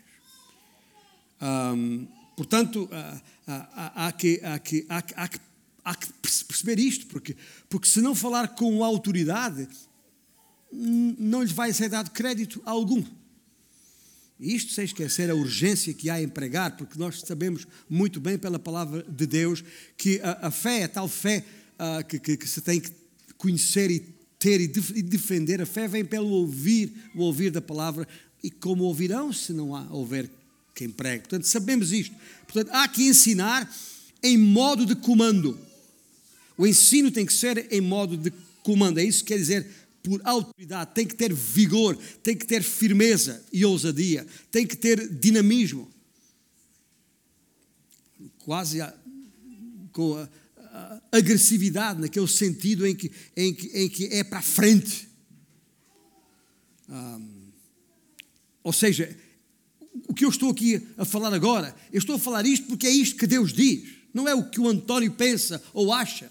Um, 1.41 2.07
portanto, 2.35 2.83
uh, 2.83 2.87
uh, 2.87 3.21
há, 3.47 4.11
que, 4.11 4.39
há, 4.43 4.59
que, 4.59 4.85
há, 4.89 5.01
que, 5.01 5.39
há 5.83 5.95
que 5.95 6.07
perceber 6.47 6.79
isto, 6.79 7.07
porque, 7.07 7.35
porque 7.67 7.87
se 7.87 7.99
não 7.99 8.13
falar 8.13 8.49
com 8.49 8.83
autoridade, 8.83 9.67
não 10.73 11.41
lhes 11.41 11.51
vai 11.51 11.71
ser 11.71 11.89
dado 11.89 12.11
crédito 12.11 12.61
algum. 12.65 13.03
Isto 14.39 14.73
sem 14.73 14.85
esquecer 14.85 15.29
a 15.29 15.35
urgência 15.35 15.93
que 15.93 16.09
há 16.09 16.21
em 16.21 16.27
pregar, 16.27 16.75
porque 16.75 16.97
nós 16.97 17.21
sabemos 17.21 17.67
muito 17.89 18.19
bem 18.19 18.37
pela 18.37 18.59
palavra 18.59 19.03
de 19.07 19.25
Deus 19.25 19.63
que 19.95 20.19
a, 20.21 20.47
a 20.47 20.51
fé, 20.51 20.83
a 20.83 20.89
tal 20.89 21.07
fé 21.07 21.45
uh, 21.75 22.05
que, 22.05 22.19
que, 22.19 22.35
que, 22.35 22.47
se 22.47 22.59
tem 22.61 22.81
que 22.81 22.91
conhecer 23.37 23.91
e 23.91 23.99
ter 24.39 24.59
e, 24.59 24.65
e, 24.95 25.01
defender, 25.01 25.61
a 25.61 25.65
fé 25.65 25.87
vem 25.87 26.03
pelo 26.03 26.27
ouvir, 26.29 26.93
o 27.15 27.21
ouvir 27.21 27.51
da 27.51 27.61
palavra, 27.61 28.07
e 28.43 28.51
como 28.51 28.83
ouvirão 28.83 29.31
se 29.31 29.53
não 29.53 29.75
há 29.75 29.87
houver 29.89 30.29
quem 30.75 30.89
pregue. 30.89 31.21
Portanto, 31.21 31.47
sabemos 31.47 31.93
isto. 31.93 32.15
Portanto, 32.45 32.75
há 32.75 32.87
que 32.87 33.03
ensinar 33.03 33.71
em 34.21 34.37
modo 34.37 34.85
de 34.85 34.95
comando. 34.95 35.57
O 36.57 36.67
ensino 36.67 37.11
tem 37.11 37.25
que 37.25 37.33
ser 37.33 37.67
em 37.71 37.79
modo 37.79 38.17
de 38.17 38.33
comando. 38.61 38.99
É 38.99 39.03
isso 39.03 39.19
que 39.19 39.33
quer 39.33 39.37
dizer 39.37 39.67
por 40.03 40.21
autoridade, 40.25 40.93
tem 40.93 41.07
que 41.07 41.15
ter 41.15 41.33
vigor, 41.33 41.97
tem 42.21 42.35
que 42.35 42.45
ter 42.45 42.61
firmeza 42.61 43.43
e 43.53 43.63
ousadia, 43.63 44.27
tem 44.51 44.67
que 44.67 44.75
ter 44.75 45.07
dinamismo. 45.07 45.89
Quase 48.39 48.81
a, 48.81 48.93
com 49.93 50.17
a, 50.17 50.29
a, 50.57 51.01
agressividade, 51.13 52.01
naquele 52.01 52.27
sentido 52.27 52.85
em 52.85 52.93
que, 52.93 53.09
em 53.35 53.53
que, 53.53 53.67
em 53.67 53.89
que 53.89 54.05
é 54.07 54.25
para 54.25 54.41
frente. 54.41 55.07
ou 58.61 58.73
seja, 58.73 59.17
o 60.09 60.13
que 60.13 60.25
eu 60.25 60.29
estou 60.29 60.49
aqui 60.49 60.85
a 60.97 61.05
falar 61.05 61.33
agora, 61.33 61.73
eu 61.93 61.99
estou 61.99 62.15
a 62.15 62.19
falar 62.19 62.45
isto 62.45 62.67
porque 62.67 62.87
é 62.87 62.91
isto 62.91 63.15
que 63.15 63.25
Deus 63.25 63.53
diz, 63.53 63.87
não 64.13 64.27
é 64.27 64.35
o 64.35 64.49
que 64.49 64.59
o 64.59 64.67
António 64.67 65.13
pensa 65.13 65.63
ou 65.73 65.93
acha. 65.93 66.29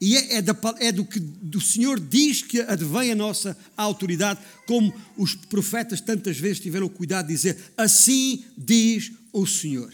E 0.00 0.16
é, 0.16 0.36
é, 0.36 0.42
da, 0.42 0.56
é, 0.78 0.90
do 0.90 1.04
que 1.04 1.20
do 1.20 1.60
Senhor 1.60 2.00
diz 2.00 2.42
que 2.42 2.60
advém 2.60 3.12
a 3.12 3.14
nossa 3.14 3.56
autoridade, 3.76 4.40
como 4.66 4.94
os 5.16 5.34
profetas 5.34 6.00
tantas 6.00 6.38
vezes 6.38 6.60
tiveram 6.60 6.86
o 6.86 6.90
cuidado 6.90 7.26
de 7.26 7.34
dizer: 7.34 7.72
Assim 7.76 8.44
diz 8.56 9.12
o 9.30 9.46
Senhor. 9.46 9.92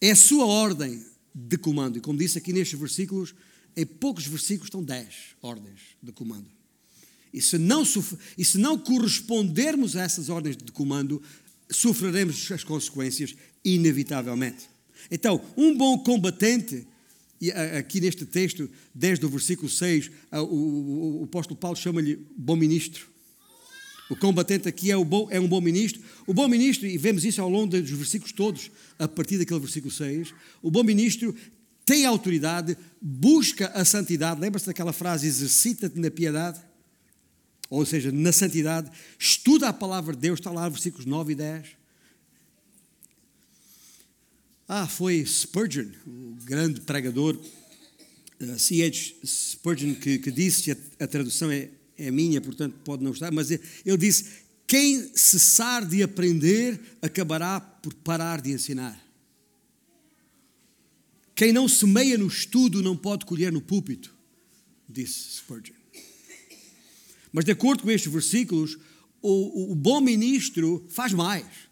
É 0.00 0.12
a 0.12 0.16
sua 0.16 0.46
ordem 0.46 1.04
de 1.34 1.58
comando. 1.58 1.98
E 1.98 2.00
como 2.00 2.18
disse 2.18 2.38
aqui 2.38 2.52
nestes 2.52 2.78
versículos, 2.78 3.34
em 3.76 3.84
poucos 3.84 4.26
versículos 4.26 4.68
estão 4.68 4.82
dez 4.82 5.34
ordens 5.42 5.80
de 6.02 6.12
comando. 6.12 6.46
E 7.32 7.42
se 7.42 7.58
não, 7.58 7.84
e 8.38 8.44
se 8.44 8.56
não 8.56 8.78
correspondermos 8.78 9.96
a 9.96 10.02
essas 10.02 10.30
ordens 10.30 10.56
de 10.56 10.72
comando, 10.72 11.22
sofreremos 11.70 12.50
as 12.50 12.64
consequências 12.64 13.34
inevitavelmente. 13.62 14.77
Então, 15.10 15.40
um 15.56 15.76
bom 15.76 15.98
combatente, 15.98 16.86
e 17.40 17.50
aqui 17.52 18.00
neste 18.00 18.26
texto, 18.26 18.68
desde 18.94 19.24
o 19.24 19.28
versículo 19.28 19.68
6, 19.68 20.10
o, 20.32 21.20
o, 21.20 21.24
apóstolo 21.24 21.58
Paulo 21.58 21.76
chama-lhe 21.76 22.18
bom 22.36 22.56
ministro. 22.56 23.06
O 24.10 24.16
combatente 24.16 24.68
aqui 24.68 24.90
é, 24.90 24.96
bom, 24.96 25.28
é 25.30 25.38
um 25.38 25.46
bom 25.46 25.60
ministro. 25.60 26.02
O 26.26 26.32
bom 26.32 26.48
ministro, 26.48 26.86
e 26.86 26.96
vemos 26.96 27.24
isso 27.24 27.40
ao 27.40 27.48
longo 27.48 27.68
dos 27.68 27.90
versículos 27.90 28.32
todos, 28.32 28.70
a 28.98 29.06
partir 29.06 29.38
daquele 29.38 29.60
versículo 29.60 29.92
6, 29.92 30.34
o 30.62 30.70
bom 30.70 30.82
ministro 30.82 31.34
tem 31.84 32.04
autoridade, 32.04 32.76
busca 33.00 33.68
a 33.68 33.84
santidade. 33.84 34.40
Lembra-se 34.40 34.66
daquela 34.66 34.92
frase, 34.92 35.26
exercita-te 35.26 35.98
na 35.98 36.10
piedade? 36.10 36.60
Ou 37.70 37.84
seja, 37.84 38.10
na 38.10 38.32
santidade, 38.32 38.90
estuda 39.18 39.68
a 39.68 39.72
palavra 39.72 40.14
de 40.14 40.20
Deus, 40.20 40.38
está 40.38 40.50
lá 40.50 40.68
versículos 40.68 41.06
9 41.06 41.32
e 41.32 41.36
10. 41.36 41.77
Ah, 44.70 44.86
foi 44.86 45.24
Spurgeon, 45.24 45.86
o 46.06 46.36
grande 46.44 46.82
pregador, 46.82 47.34
uh, 47.34 47.42
eh, 48.38 48.58
C.H. 48.58 49.14
Spurgeon, 49.24 49.94
que, 49.94 50.18
que 50.18 50.30
disse, 50.30 50.70
a, 50.70 50.76
a 51.00 51.06
tradução 51.06 51.50
é, 51.50 51.70
é 51.96 52.10
minha, 52.10 52.38
portanto 52.38 52.76
pode 52.84 53.02
não 53.02 53.12
estar, 53.12 53.32
mas 53.32 53.50
ele, 53.50 53.62
ele 53.86 53.96
disse: 53.96 54.42
Quem 54.66 55.10
cessar 55.16 55.86
de 55.86 56.02
aprender 56.02 56.78
acabará 57.00 57.58
por 57.58 57.94
parar 57.94 58.42
de 58.42 58.52
ensinar. 58.52 59.02
Quem 61.34 61.50
não 61.50 61.66
semeia 61.66 62.18
no 62.18 62.26
estudo 62.26 62.82
não 62.82 62.94
pode 62.94 63.24
colher 63.24 63.50
no 63.50 63.62
púlpito, 63.62 64.14
disse 64.86 65.36
Spurgeon. 65.36 65.76
Mas, 67.32 67.46
de 67.46 67.52
acordo 67.52 67.84
com 67.84 67.90
estes 67.90 68.12
versículos, 68.12 68.76
o, 69.22 69.72
o 69.72 69.74
bom 69.74 70.00
ministro 70.02 70.84
faz 70.90 71.14
mais 71.14 71.67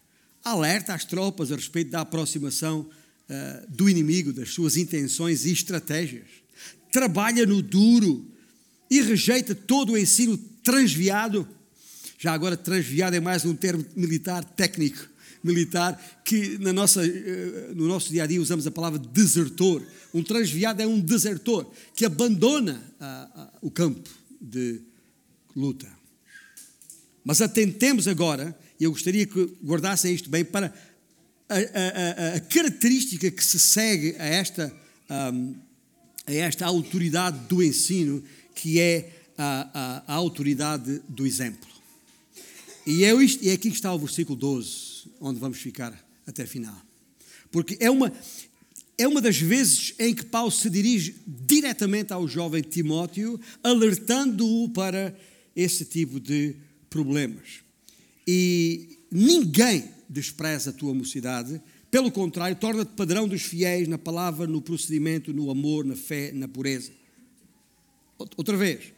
alerta 0.49 0.93
as 0.93 1.05
tropas 1.05 1.51
a 1.51 1.55
respeito 1.55 1.91
da 1.91 2.01
aproximação 2.01 2.81
uh, 2.81 3.71
do 3.71 3.89
inimigo, 3.89 4.33
das 4.33 4.49
suas 4.53 4.77
intenções 4.77 5.45
e 5.45 5.51
estratégias. 5.51 6.27
Trabalha 6.91 7.45
no 7.45 7.61
duro 7.61 8.25
e 8.89 9.01
rejeita 9.01 9.53
todo 9.53 9.93
o 9.93 9.97
ensino 9.97 10.37
transviado. 10.63 11.47
Já 12.17 12.33
agora, 12.33 12.57
transviado 12.57 13.15
é 13.15 13.19
mais 13.19 13.45
um 13.45 13.55
termo 13.55 13.85
militar 13.95 14.43
técnico, 14.43 15.07
militar, 15.43 16.21
que 16.23 16.57
na 16.57 16.73
nossa, 16.73 17.05
eh, 17.05 17.71
no 17.75 17.87
nosso 17.87 18.11
dia 18.11 18.23
a 18.23 18.27
dia 18.27 18.41
usamos 18.41 18.65
a 18.65 18.71
palavra 18.71 18.97
desertor. 18.97 19.85
Um 20.13 20.23
transviado 20.23 20.81
é 20.81 20.87
um 20.87 20.99
desertor 20.99 21.69
que 21.95 22.05
abandona 22.05 22.81
o 23.61 23.69
campo 23.69 24.09
de 24.41 24.81
luta. 25.55 25.87
Mas 27.23 27.41
atentemos 27.41 28.07
agora, 28.07 28.57
e 28.79 28.83
eu 28.83 28.91
gostaria 28.91 29.25
que 29.25 29.45
guardassem 29.63 30.13
isto 30.13 30.29
bem, 30.29 30.45
para 30.45 30.73
a, 31.49 31.55
a, 31.55 32.35
a 32.35 32.39
característica 32.41 33.31
que 33.31 33.43
se 33.43 33.57
segue 33.57 34.15
a 34.19 34.25
esta, 34.25 34.73
a 35.09 36.33
esta 36.33 36.65
autoridade 36.65 37.39
do 37.47 37.63
ensino, 37.63 38.23
que 38.53 38.79
é 38.79 39.11
a, 39.37 40.03
a 40.07 40.13
autoridade 40.13 41.01
do 41.07 41.25
exemplo. 41.25 41.67
E 42.85 43.03
é, 43.03 43.13
isto, 43.23 43.47
é 43.47 43.51
aqui 43.51 43.69
que 43.69 43.75
está 43.75 43.93
o 43.93 43.99
versículo 43.99 44.37
12, 44.37 45.09
onde 45.19 45.39
vamos 45.39 45.57
ficar 45.57 45.97
até 46.25 46.43
a 46.43 46.47
final. 46.47 46.81
Porque 47.51 47.77
é 47.79 47.89
uma, 47.89 48.11
é 48.97 49.07
uma 49.07 49.21
das 49.21 49.37
vezes 49.37 49.93
em 49.99 50.13
que 50.13 50.25
Paulo 50.25 50.51
se 50.51 50.69
dirige 50.69 51.15
diretamente 51.25 52.13
ao 52.13 52.27
jovem 52.27 52.61
Timóteo, 52.61 53.39
alertando-o 53.63 54.69
para 54.69 55.17
esse 55.55 55.85
tipo 55.85 56.19
de 56.19 56.55
problemas. 56.89 57.66
E 58.27 58.99
ninguém 59.09 59.89
despreza 60.09 60.71
a 60.71 60.73
tua 60.73 60.93
mocidade, 60.93 61.61
pelo 61.89 62.11
contrário, 62.11 62.55
torna-te 62.57 62.91
padrão 62.93 63.27
dos 63.27 63.41
fiéis 63.43 63.87
na 63.87 63.97
palavra, 63.97 64.45
no 64.45 64.61
procedimento, 64.61 65.33
no 65.33 65.49
amor, 65.49 65.85
na 65.85 65.95
fé, 65.95 66.31
na 66.33 66.47
pureza. 66.47 66.91
Outra 68.35 68.57
vez, 68.57 68.91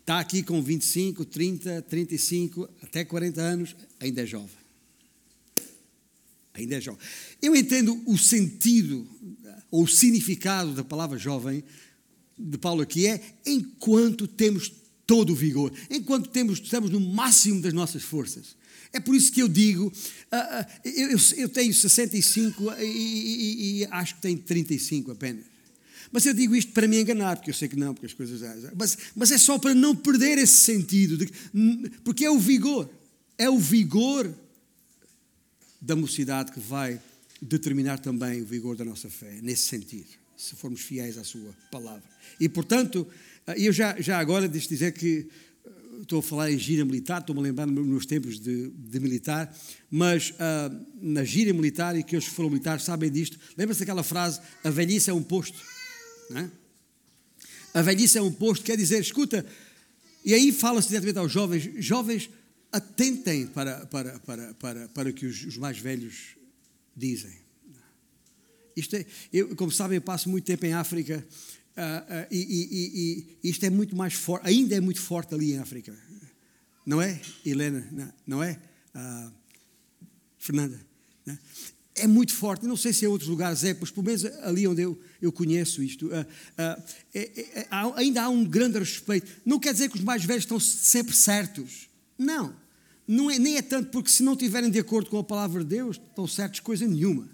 está 0.00 0.20
aqui 0.20 0.42
com 0.42 0.60
25, 0.62 1.24
30, 1.24 1.82
35, 1.82 2.68
até 2.82 3.04
40 3.04 3.40
anos, 3.40 3.76
ainda 3.98 4.22
é 4.22 4.26
jovem. 4.26 4.62
Ainda 6.54 6.76
é 6.76 6.80
jovem. 6.80 7.00
Eu 7.40 7.56
entendo 7.56 8.02
o 8.06 8.18
sentido 8.18 9.08
ou 9.70 9.84
o 9.84 9.88
significado 9.88 10.74
da 10.74 10.84
palavra 10.84 11.16
jovem 11.16 11.64
de 12.38 12.58
Paulo 12.58 12.82
aqui 12.82 13.06
é 13.06 13.20
enquanto 13.46 14.28
temos 14.28 14.70
todo 15.12 15.34
o 15.34 15.36
vigor, 15.36 15.70
enquanto 15.90 16.30
temos, 16.30 16.58
estamos 16.58 16.88
no 16.88 16.98
máximo 16.98 17.60
das 17.60 17.74
nossas 17.74 18.02
forças. 18.02 18.56
É 18.94 18.98
por 18.98 19.14
isso 19.14 19.30
que 19.30 19.42
eu 19.42 19.48
digo, 19.48 19.88
uh, 19.88 19.90
uh, 19.90 20.88
eu, 20.88 21.18
eu, 21.36 21.48
tenho 21.50 21.74
65 21.74 22.72
e, 22.80 22.84
e, 22.84 23.80
e 23.80 23.86
acho 23.90 24.14
que 24.14 24.22
tenho 24.22 24.38
35 24.38 25.10
apenas. 25.10 25.44
Mas 26.10 26.24
eu 26.24 26.32
digo 26.32 26.56
isto 26.56 26.72
para 26.72 26.88
me 26.88 26.98
enganar, 26.98 27.36
porque 27.36 27.50
eu 27.50 27.54
sei 27.54 27.68
que 27.68 27.76
não, 27.76 27.92
porque 27.92 28.06
as 28.06 28.14
coisas. 28.14 28.40
Mas, 28.74 28.96
mas 29.14 29.30
é 29.30 29.36
só 29.36 29.58
para 29.58 29.74
não 29.74 29.94
perder 29.94 30.38
esse 30.38 30.54
sentido, 30.54 31.18
de, 31.18 31.30
porque 32.02 32.24
é 32.24 32.30
o 32.30 32.38
vigor, 32.38 32.88
é 33.36 33.50
o 33.50 33.58
vigor 33.58 34.34
da 35.78 35.94
mocidade 35.94 36.52
que 36.52 36.60
vai 36.60 36.98
determinar 37.38 37.98
também 37.98 38.40
o 38.40 38.46
vigor 38.46 38.76
da 38.76 38.84
nossa 38.84 39.10
fé, 39.10 39.40
nesse 39.42 39.64
sentido, 39.64 40.08
se 40.38 40.56
formos 40.56 40.80
fiéis 40.80 41.18
à 41.18 41.24
Sua 41.24 41.54
palavra. 41.70 42.02
E 42.40 42.48
portanto, 42.48 43.06
ah, 43.46 43.58
eu 43.58 43.72
já, 43.72 44.00
já 44.00 44.18
agora 44.18 44.48
deixo 44.48 44.68
dizer 44.68 44.92
que 44.92 45.28
estou 46.02 46.18
a 46.18 46.22
falar 46.22 46.50
em 46.50 46.58
gira 46.58 46.84
militar, 46.84 47.20
estou-me 47.20 47.40
a 47.40 47.44
lembrar 47.44 47.66
nos 47.66 48.06
tempos 48.06 48.40
de, 48.40 48.70
de 48.70 49.00
militar, 49.00 49.54
mas 49.90 50.30
uh, 50.30 50.86
na 51.00 51.24
gira 51.24 51.52
militar, 51.52 51.96
e 51.96 52.02
que 52.02 52.16
os 52.16 52.24
que 52.24 52.34
foram 52.34 52.50
militares 52.50 52.84
sabem 52.84 53.10
disto, 53.10 53.38
lembra-se 53.56 53.80
daquela 53.80 54.02
frase, 54.02 54.40
a 54.64 54.70
velhice 54.70 55.10
é 55.10 55.12
um 55.12 55.22
posto, 55.22 55.58
é? 56.34 56.48
A 57.74 57.82
velhice 57.82 58.18
é 58.18 58.22
um 58.22 58.32
posto, 58.32 58.64
quer 58.64 58.76
dizer, 58.76 59.00
escuta, 59.00 59.46
e 60.24 60.34
aí 60.34 60.52
fala-se 60.52 60.88
diretamente 60.88 61.18
aos 61.18 61.32
jovens, 61.32 61.70
jovens, 61.78 62.28
atentem 62.70 63.46
para, 63.46 63.86
para, 63.86 64.18
para, 64.20 64.54
para, 64.54 64.88
para 64.88 65.10
o 65.10 65.12
que 65.12 65.26
os, 65.26 65.44
os 65.44 65.56
mais 65.56 65.78
velhos 65.78 66.36
dizem. 66.96 67.42
Isto 68.76 68.96
é, 68.96 69.06
eu, 69.32 69.54
como 69.56 69.70
sabem, 69.70 69.96
eu 69.96 70.02
passo 70.02 70.28
muito 70.30 70.44
tempo 70.44 70.64
em 70.64 70.72
África 70.72 71.24
Uh, 71.76 71.80
uh, 71.80 72.26
e, 72.30 72.36
e, 72.36 73.38
e, 73.42 73.48
isto 73.48 73.64
é 73.64 73.70
muito 73.70 73.96
mais 73.96 74.12
forte, 74.12 74.46
ainda 74.46 74.74
é 74.74 74.80
muito 74.80 75.00
forte 75.00 75.34
ali 75.34 75.52
em 75.52 75.58
África. 75.58 75.96
Não 76.84 77.00
é, 77.00 77.20
Helena? 77.46 77.88
Não, 77.90 78.12
não 78.26 78.42
é? 78.42 78.58
Uh, 78.94 79.32
Fernanda? 80.38 80.78
Não? 81.24 81.38
É 81.94 82.06
muito 82.06 82.34
forte. 82.34 82.66
Não 82.66 82.76
sei 82.76 82.92
se 82.92 83.04
em 83.04 83.08
outros 83.08 83.28
lugares 83.28 83.64
é, 83.64 83.76
mas 83.78 83.90
pelo 83.90 84.04
menos 84.04 84.24
ali 84.24 84.66
onde 84.66 84.82
eu, 84.82 84.98
eu 85.20 85.30
conheço 85.30 85.82
isto, 85.82 86.10
é, 86.12 86.26
é, 87.14 87.20
é, 87.54 87.68
ainda 87.70 88.22
há 88.22 88.28
um 88.28 88.44
grande 88.44 88.78
respeito. 88.78 89.30
Não 89.44 89.58
quer 89.58 89.72
dizer 89.72 89.90
que 89.90 89.96
os 89.96 90.02
mais 90.02 90.24
velhos 90.24 90.44
estão 90.44 90.58
sempre 90.58 91.14
certos. 91.14 91.88
Não. 92.18 92.54
não 93.06 93.30
é, 93.30 93.38
nem 93.38 93.56
é 93.56 93.62
tanto 93.62 93.90
porque 93.90 94.10
se 94.10 94.22
não 94.22 94.32
estiverem 94.32 94.70
de 94.70 94.78
acordo 94.78 95.10
com 95.10 95.18
a 95.18 95.24
palavra 95.24 95.62
de 95.62 95.70
Deus, 95.70 95.96
estão 95.96 96.26
certos 96.26 96.60
coisa 96.60 96.86
nenhuma. 96.86 97.28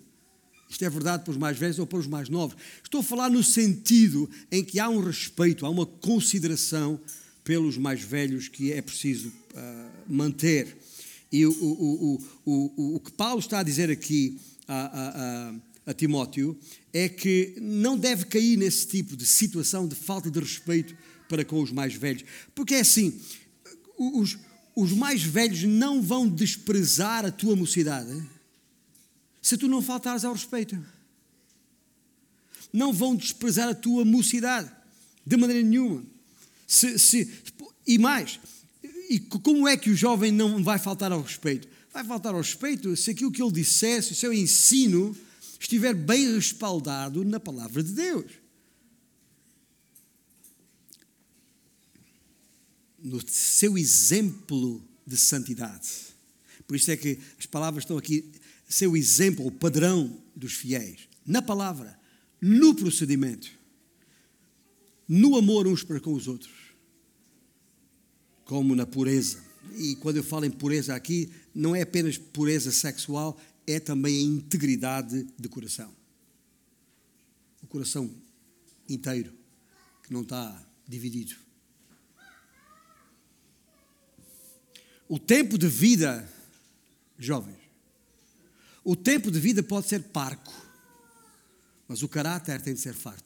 Isto 0.69 0.85
é 0.85 0.91
verdade 0.91 1.25
para 1.25 1.31
os 1.31 1.37
mais 1.37 1.59
velhos 1.59 1.79
ou 1.79 1.87
para 1.87 1.99
os 1.99 2.07
mais 2.07 2.29
novos. 2.29 2.57
Estou 2.83 3.01
a 3.01 3.05
falar 3.05 3.31
no 3.31 3.43
sentido 3.43 4.29
em 4.51 4.63
que 4.63 4.79
há 4.79 4.89
um 4.89 5.01
respeito, 5.01 5.65
há 5.65 5.71
uma 5.71 5.87
consideração 5.87 7.01
pelos 7.43 7.79
mais 7.79 8.03
velhos 8.03 8.49
que 8.49 8.73
é 8.73 8.83
preciso 8.83 9.29
uh, 9.29 9.91
manter. 10.07 10.77
E 11.33 11.47
o, 11.47 11.51
o, 11.51 12.23
o, 12.45 12.97
o, 12.97 13.01
que 13.01 13.13
Paulo 13.13 13.41
está 13.41 13.61
a 13.61 13.63
dizer 13.63 13.91
aqui 13.91 14.39
a, 14.67 15.55
a, 15.87 15.91
a, 15.91 15.95
Timóteo 15.95 16.59
é 16.93 17.09
que 17.09 17.55
não 17.61 17.97
deve 17.97 18.27
cair 18.27 18.59
nesse 18.59 18.87
tipo 18.87 19.17
de 19.17 19.27
situação 19.27 19.89
de 19.89 19.95
falta 19.95 20.31
de 20.31 20.39
respeito 20.39 20.95
para 21.29 21.45
com 21.45 21.63
os 21.63 21.73
mais 21.73 21.95
velhos. 21.95 22.25
Porque 22.55 22.75
é 22.75 22.81
assim, 22.81 23.19
os, 23.99 24.39
os 24.77 24.93
mais 24.93 25.23
velhos 25.23 25.65
não 25.65 26.03
vão 26.03 26.29
desprezar 26.29 27.25
a 27.25 27.31
tua 27.31 27.57
mocidade 27.57 28.23
se 29.49 29.57
tu 29.57 29.67
não 29.67 29.81
faltares 29.81 30.27
ao 30.27 30.35
respeito. 30.35 30.79
Não 32.71 32.93
vão 32.93 33.17
desprezar 33.17 33.67
a 33.67 33.75
tua 33.75 34.05
mocidade, 34.05 34.71
de 35.25 35.37
maneira 35.39 35.67
nenhuma. 35.67 36.05
Se, 36.67 36.99
se, 36.99 37.33
e 37.87 37.97
mais, 37.97 38.39
e 39.09 39.19
como 39.19 39.67
é 39.67 39.75
que 39.75 39.89
o 39.89 39.97
jovem 39.97 40.31
não 40.31 40.63
vai 40.63 40.79
faltar 40.79 41.11
ao 41.13 41.23
respeito? 41.23 41.67
Vai 41.91 42.05
faltar 42.05 42.35
ao 42.35 42.43
respeito 42.43 42.95
se 42.95 43.11
aquilo 43.11 43.33
que 43.33 43.43
ele 43.43 43.51
dissesse, 43.51 44.13
o 44.13 44.15
seu 44.15 44.35
ensino, 44.35 45.17
estiver 45.59 45.95
bem 45.95 46.35
respaldado 46.35 47.25
na 47.25 47.41
palavra 47.41 47.83
de 47.83 47.93
Deus. 47.93 48.31
No 53.03 53.19
seu 53.27 53.79
exemplo 53.79 54.85
de 55.07 55.17
santidade. 55.17 56.08
Por 56.69 56.77
isso 56.77 56.91
é 56.91 56.97
que 56.99 57.19
as 57.39 57.47
palavras 57.47 57.85
estão 57.85 57.97
aqui 57.97 58.31
ser 58.69 58.87
o 58.87 58.97
exemplo, 58.97 59.47
o 59.47 59.51
padrão 59.51 60.23
dos 60.37 60.53
fiéis, 60.53 61.09
na 61.27 61.41
palavra, 61.41 61.99
no 62.41 62.75
procedimento, 62.75 63.51
no 65.09 65.37
amor 65.37 65.67
uns 65.67 65.83
para 65.83 65.99
com 65.99 66.13
os 66.13 66.29
outros, 66.29 66.53
como 68.45 68.77
na 68.77 68.85
pureza. 68.87 69.43
E 69.79 69.97
quando 69.97 70.19
eu 70.19 70.23
falo 70.23 70.45
em 70.45 70.51
pureza 70.51 70.95
aqui, 70.95 71.33
não 71.55 71.75
é 71.75 71.81
apenas 71.81 72.19
pureza 72.19 72.71
sexual, 72.71 73.41
é 73.67 73.81
também 73.81 74.19
a 74.19 74.23
integridade 74.23 75.27
de 75.39 75.49
coração. 75.49 75.91
O 77.63 77.67
coração 77.67 78.15
inteiro, 78.87 79.33
que 80.03 80.13
não 80.13 80.21
está 80.21 80.63
dividido. 80.87 81.35
O 85.09 85.19
tempo 85.19 85.57
de 85.57 85.67
vida, 85.67 86.31
jovens, 87.19 87.59
o 88.85 88.97
tempo 88.97 89.31
de 89.31 89.39
vida 89.39 89.63
pode 89.63 89.87
ser 89.89 90.05
parco, 90.05 90.53
mas 91.87 92.03
o 92.03 92.09
caráter 92.09 92.63
tem 92.63 92.73
de 92.73 92.81
ser 92.81 92.95
farto. 92.95 93.25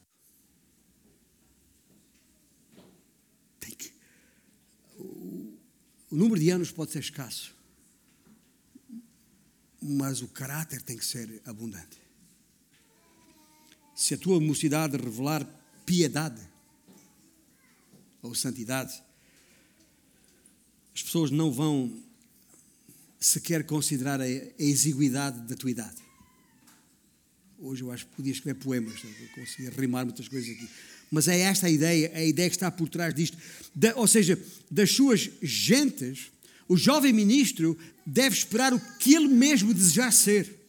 Tem 3.59 3.71
que, 3.71 3.93
o, 4.97 5.57
número 6.11 6.39
de 6.39 6.49
anos 6.49 6.71
pode 6.71 6.91
ser 6.91 6.99
escasso, 6.99 7.55
mas 9.81 10.21
o 10.21 10.27
caráter 10.27 10.81
tem 10.81 10.97
que 10.97 11.05
ser 11.05 11.41
abundante. 11.45 12.01
Se 13.95 14.15
a 14.15 14.17
tua 14.17 14.39
mocidade 14.39 14.97
revelar 14.97 15.47
piedade 15.85 16.41
ou 18.21 18.33
santidade, 18.33 19.01
as 20.93 21.03
pessoas 21.03 21.31
não 21.31 21.51
vão 21.51 22.02
se 23.23 23.39
quer 23.39 23.63
considerar 23.63 24.19
a, 24.19 24.27
exiguidade 24.59 25.39
da 25.47 25.55
tua 25.55 25.71
idade. 25.71 25.95
Hoje 27.57 27.81
eu 27.81 27.89
acho 27.89 28.05
que 28.05 28.15
podia 28.17 28.33
escrever 28.33 28.59
poemas, 28.59 29.01
conseguia 29.33 29.69
rimar 29.69 30.03
muitas 30.03 30.27
coisas 30.27 30.49
aqui. 30.49 30.67
Mas 31.09 31.29
é 31.29 31.39
esta 31.39 31.67
a 31.67 31.69
ideia, 31.69 32.11
a 32.13 32.23
ideia 32.23 32.49
que 32.49 32.55
está 32.55 32.69
por 32.69 32.89
trás 32.89 33.13
disto. 33.13 33.37
Ou 33.95 34.07
seja, 34.07 34.37
das 34.69 34.91
suas 34.91 35.29
gentes, 35.41 36.31
o 36.67 36.75
jovem 36.75 37.13
ministro 37.13 37.77
deve 38.05 38.35
esperar 38.35 38.73
o 38.73 38.79
que 38.97 39.15
ele 39.15 39.29
mesmo 39.29 39.73
desejar 39.73 40.11
ser. 40.11 40.59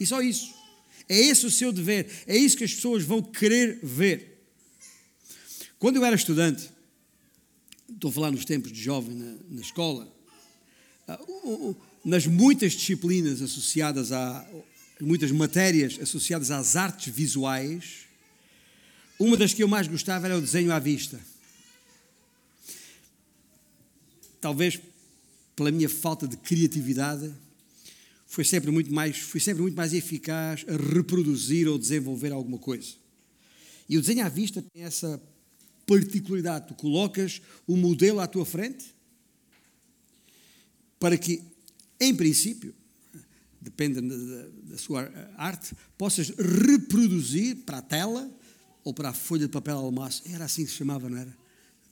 E 0.00 0.06
só 0.06 0.22
isso. 0.22 0.54
É 1.06 1.18
esse 1.20 1.44
o 1.44 1.50
seu 1.50 1.70
dever. 1.70 2.08
É 2.26 2.34
isso 2.34 2.56
que 2.56 2.64
as 2.64 2.72
pessoas 2.72 3.04
vão 3.04 3.20
querer 3.20 3.78
ver. 3.82 4.42
Quando 5.78 5.96
eu 5.96 6.04
era 6.04 6.16
estudante, 6.16 6.70
estou 7.92 8.08
a 8.08 8.12
falar 8.12 8.30
nos 8.30 8.46
tempos 8.46 8.72
de 8.72 8.80
jovem 8.80 9.14
na, 9.14 9.36
na 9.50 9.60
escola, 9.60 10.21
nas 12.04 12.26
muitas 12.26 12.72
disciplinas 12.72 13.40
associadas 13.42 14.12
a 14.12 14.46
muitas 15.00 15.32
matérias 15.32 15.98
associadas 16.00 16.50
às 16.50 16.76
artes 16.76 17.12
visuais, 17.12 18.06
uma 19.18 19.36
das 19.36 19.52
que 19.52 19.62
eu 19.62 19.68
mais 19.68 19.88
gostava 19.88 20.26
era 20.26 20.38
o 20.38 20.40
desenho 20.40 20.72
à 20.72 20.78
vista. 20.78 21.20
Talvez 24.40 24.80
pela 25.54 25.70
minha 25.70 25.88
falta 25.88 26.26
de 26.26 26.36
criatividade, 26.36 27.32
foi 28.26 28.44
sempre 28.44 28.70
muito 28.70 28.92
mais, 28.92 29.18
fui 29.18 29.40
sempre 29.40 29.62
muito 29.62 29.76
mais 29.76 29.92
eficaz 29.92 30.64
a 30.66 30.76
reproduzir 30.76 31.68
ou 31.68 31.78
desenvolver 31.78 32.32
alguma 32.32 32.58
coisa. 32.58 32.94
E 33.88 33.98
o 33.98 34.00
desenho 34.00 34.24
à 34.24 34.28
vista 34.28 34.64
tem 34.72 34.84
essa 34.84 35.20
particularidade. 35.86 36.68
Tu 36.68 36.74
colocas 36.74 37.42
o 37.66 37.76
modelo 37.76 38.20
à 38.20 38.26
tua 38.26 38.46
frente 38.46 38.91
para 41.02 41.18
que, 41.18 41.42
em 41.98 42.14
princípio, 42.14 42.72
depende 43.60 44.00
da, 44.00 44.46
da 44.70 44.78
sua 44.78 45.12
arte, 45.36 45.74
possas 45.98 46.28
reproduzir 46.28 47.56
para 47.66 47.78
a 47.78 47.82
tela 47.82 48.30
ou 48.84 48.94
para 48.94 49.08
a 49.08 49.12
folha 49.12 49.46
de 49.46 49.52
papel 49.52 49.76
almaço. 49.78 50.22
Era 50.32 50.44
assim 50.44 50.64
que 50.64 50.70
se 50.70 50.76
chamava, 50.76 51.10
não 51.10 51.18
era? 51.18 51.36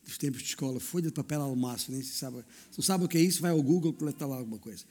Dos 0.04 0.16
tempos 0.16 0.42
de 0.42 0.46
escola, 0.50 0.78
folha 0.78 1.08
de 1.08 1.12
papel 1.12 1.42
almaço, 1.42 1.90
nem 1.90 2.00
se 2.00 2.14
sabe. 2.14 2.36
Se 2.70 2.78
não 2.78 2.84
sabe 2.84 3.04
o 3.04 3.08
que 3.08 3.18
é 3.18 3.20
isso, 3.20 3.42
vai 3.42 3.50
ao 3.50 3.60
Google 3.60 3.92
que 3.92 4.04
lá 4.04 4.12
alguma 4.36 4.60
coisa. 4.60 4.84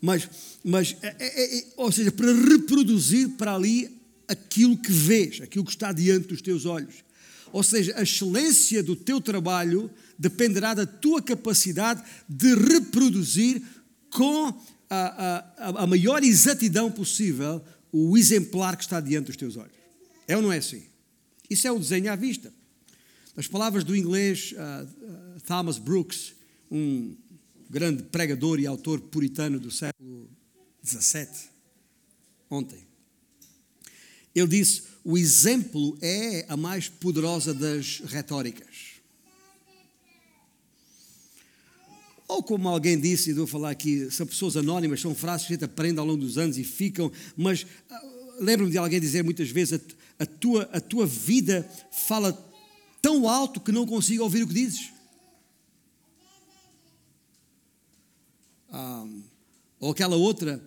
Mas, 0.00 0.26
mas 0.64 0.96
é, 1.02 1.14
é, 1.18 1.58
é, 1.58 1.66
ou 1.76 1.92
seja, 1.92 2.10
para 2.10 2.32
reproduzir 2.32 3.28
para 3.36 3.54
ali 3.54 3.94
aquilo 4.26 4.78
que 4.78 4.90
vês, 4.90 5.42
aquilo 5.42 5.66
que 5.66 5.72
está 5.72 5.92
diante 5.92 6.28
dos 6.28 6.40
teus 6.40 6.64
olhos. 6.64 7.04
Ou 7.52 7.62
seja, 7.62 7.94
a 7.96 8.02
excelência 8.02 8.82
do 8.82 8.96
teu 8.96 9.20
trabalho 9.20 9.90
dependerá 10.18 10.74
da 10.74 10.86
tua 10.86 11.22
capacidade 11.22 12.02
de 12.28 12.54
reproduzir 12.54 13.62
com 14.10 14.48
a, 14.88 15.44
a, 15.58 15.82
a 15.82 15.86
maior 15.86 16.22
exatidão 16.22 16.90
possível 16.90 17.62
o 17.92 18.16
exemplar 18.16 18.76
que 18.76 18.84
está 18.84 19.00
diante 19.00 19.26
dos 19.26 19.36
teus 19.36 19.56
olhos. 19.56 19.76
É 20.26 20.36
ou 20.36 20.42
não 20.42 20.52
é 20.52 20.58
assim? 20.58 20.84
Isso 21.48 21.66
é 21.66 21.72
o 21.72 21.78
desenho 21.78 22.12
à 22.12 22.16
vista. 22.16 22.52
As 23.36 23.46
palavras 23.46 23.84
do 23.84 23.94
inglês 23.94 24.52
uh, 24.52 25.40
Thomas 25.42 25.78
Brooks, 25.78 26.34
um 26.70 27.16
grande 27.68 28.02
pregador 28.04 28.58
e 28.58 28.66
autor 28.66 29.00
puritano 29.00 29.60
do 29.60 29.70
século 29.70 30.28
XVII, 30.84 31.28
ontem. 32.50 32.86
Ele 34.34 34.48
disse: 34.48 34.82
o 35.08 35.16
exemplo 35.16 35.96
é 36.02 36.44
a 36.48 36.56
mais 36.56 36.88
poderosa 36.88 37.54
das 37.54 38.00
retóricas. 38.06 38.96
Ou 42.26 42.42
como 42.42 42.68
alguém 42.68 42.98
disse, 42.98 43.30
e 43.30 43.32
vou 43.32 43.46
falar 43.46 43.70
aqui, 43.70 44.10
são 44.10 44.26
pessoas 44.26 44.56
anónimas, 44.56 45.00
são 45.00 45.14
frases 45.14 45.46
que 45.46 45.52
a 45.52 45.54
gente 45.54 45.64
aprende 45.64 46.00
ao 46.00 46.04
longo 46.04 46.18
dos 46.18 46.36
anos 46.36 46.58
e 46.58 46.64
ficam, 46.64 47.12
mas 47.36 47.62
uh, 47.62 47.66
lembro-me 48.40 48.72
de 48.72 48.78
alguém 48.78 48.98
dizer 48.98 49.22
muitas 49.22 49.48
vezes: 49.48 49.78
a, 50.18 50.24
a, 50.24 50.26
tua, 50.26 50.62
a 50.72 50.80
tua 50.80 51.06
vida 51.06 51.70
fala 51.92 52.32
tão 53.00 53.28
alto 53.28 53.60
que 53.60 53.70
não 53.70 53.86
consigo 53.86 54.24
ouvir 54.24 54.42
o 54.42 54.48
que 54.48 54.54
dizes. 54.54 54.90
Ah, 58.72 59.06
ou 59.78 59.92
aquela 59.92 60.16
outra, 60.16 60.60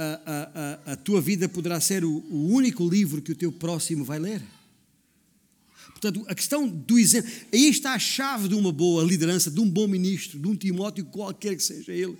a, 0.00 0.80
a, 0.86 0.92
a, 0.92 0.96
tua 0.96 1.20
vida 1.20 1.48
poderá 1.48 1.78
ser 1.80 2.04
o, 2.04 2.10
o 2.30 2.48
único 2.48 2.88
livro 2.88 3.20
que 3.20 3.32
o 3.32 3.36
teu 3.36 3.52
próximo 3.52 4.04
vai 4.04 4.18
ler. 4.18 4.42
Portanto, 5.90 6.24
a 6.26 6.34
questão 6.34 6.66
do 6.66 6.98
exemplo, 6.98 7.30
aí 7.52 7.68
está 7.68 7.92
a 7.92 7.98
chave 7.98 8.48
de 8.48 8.54
uma 8.54 8.72
boa 8.72 9.04
liderança, 9.04 9.50
de 9.50 9.60
um 9.60 9.68
bom 9.68 9.86
ministro, 9.86 10.38
de 10.38 10.46
um 10.48 10.56
Timóteo, 10.56 11.04
qualquer 11.04 11.54
que 11.54 11.62
seja 11.62 11.92
ele. 11.92 12.16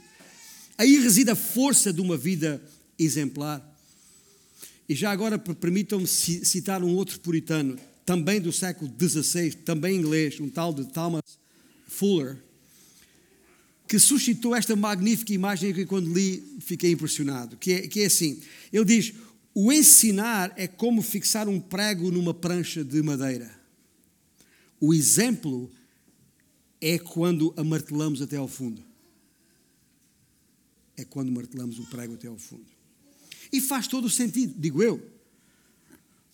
Aí 0.76 0.98
reside 0.98 1.30
a 1.30 1.34
força 1.34 1.92
de 1.92 2.00
uma 2.00 2.16
vida 2.16 2.62
exemplar. 2.98 3.66
E 4.86 4.94
já 4.94 5.10
agora 5.10 5.38
permitam-me 5.38 6.06
citar 6.06 6.82
um 6.82 6.94
outro 6.94 7.20
puritano, 7.20 7.78
também 8.04 8.40
do 8.40 8.52
século 8.52 8.92
XVI, 9.00 9.52
também 9.52 9.96
inglês, 9.96 10.38
um 10.40 10.48
tal 10.48 10.74
de 10.74 10.84
Thomas 10.86 11.22
Fuller, 11.86 12.36
que 13.90 13.98
suscitou 13.98 14.54
esta 14.54 14.76
magnífica 14.76 15.32
imagem 15.32 15.74
que 15.74 15.84
quando 15.84 16.14
li 16.14 16.56
fiquei 16.60 16.92
impressionado, 16.92 17.56
que 17.56 17.72
é, 17.72 17.88
que 17.88 18.02
é 18.02 18.06
assim, 18.06 18.40
ele 18.72 18.84
diz, 18.84 19.12
o 19.52 19.72
ensinar 19.72 20.52
é 20.56 20.68
como 20.68 21.02
fixar 21.02 21.48
um 21.48 21.58
prego 21.58 22.08
numa 22.08 22.32
prancha 22.32 22.84
de 22.84 23.02
madeira. 23.02 23.50
O 24.78 24.94
exemplo 24.94 25.68
é 26.80 27.00
quando 27.00 27.52
a 27.56 27.64
martelamos 27.64 28.22
até 28.22 28.36
ao 28.36 28.46
fundo. 28.46 28.80
É 30.96 31.04
quando 31.04 31.32
martelamos 31.32 31.80
o 31.80 31.86
prego 31.86 32.14
até 32.14 32.28
ao 32.28 32.38
fundo. 32.38 32.70
E 33.52 33.60
faz 33.60 33.88
todo 33.88 34.04
o 34.04 34.10
sentido, 34.10 34.54
digo 34.56 34.84
eu. 34.84 35.04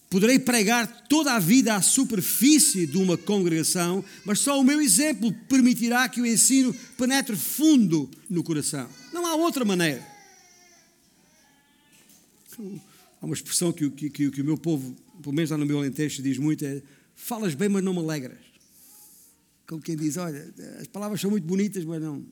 Poderei 0.08 0.38
pregar 0.38 1.06
toda 1.08 1.34
a 1.34 1.38
vida 1.38 1.74
à 1.74 1.82
superfície 1.82 2.86
de 2.86 2.96
uma 2.96 3.18
congregação, 3.18 4.04
mas 4.24 4.38
só 4.38 4.60
o 4.60 4.64
meu 4.64 4.80
exemplo 4.80 5.32
permitirá 5.48 6.08
que 6.08 6.20
o 6.20 6.26
ensino 6.26 6.72
penetre 6.96 7.34
fundo 7.34 8.08
no 8.30 8.44
coração. 8.44 8.88
Não 9.12 9.26
há 9.26 9.34
outra 9.34 9.64
maneira. 9.64 10.06
Há 13.20 13.26
uma 13.26 13.34
expressão 13.34 13.72
que, 13.72 13.90
que, 13.90 14.08
que, 14.10 14.30
que 14.30 14.40
o 14.40 14.44
meu 14.44 14.56
povo, 14.56 14.96
pelo 15.20 15.34
menos 15.34 15.50
lá 15.50 15.58
no 15.58 15.66
meu 15.66 15.78
Alentejo, 15.78 16.22
diz 16.22 16.38
muito: 16.38 16.64
é 16.64 16.80
falas 17.16 17.54
bem, 17.54 17.68
mas 17.68 17.82
não 17.82 17.92
me 17.92 18.00
alegras. 18.00 18.38
Como 19.66 19.82
quem 19.82 19.96
diz, 19.96 20.16
olha, 20.16 20.54
as 20.80 20.86
palavras 20.86 21.20
são 21.20 21.30
muito 21.30 21.44
bonitas, 21.44 21.84
mas 21.84 22.00
não, 22.00 22.24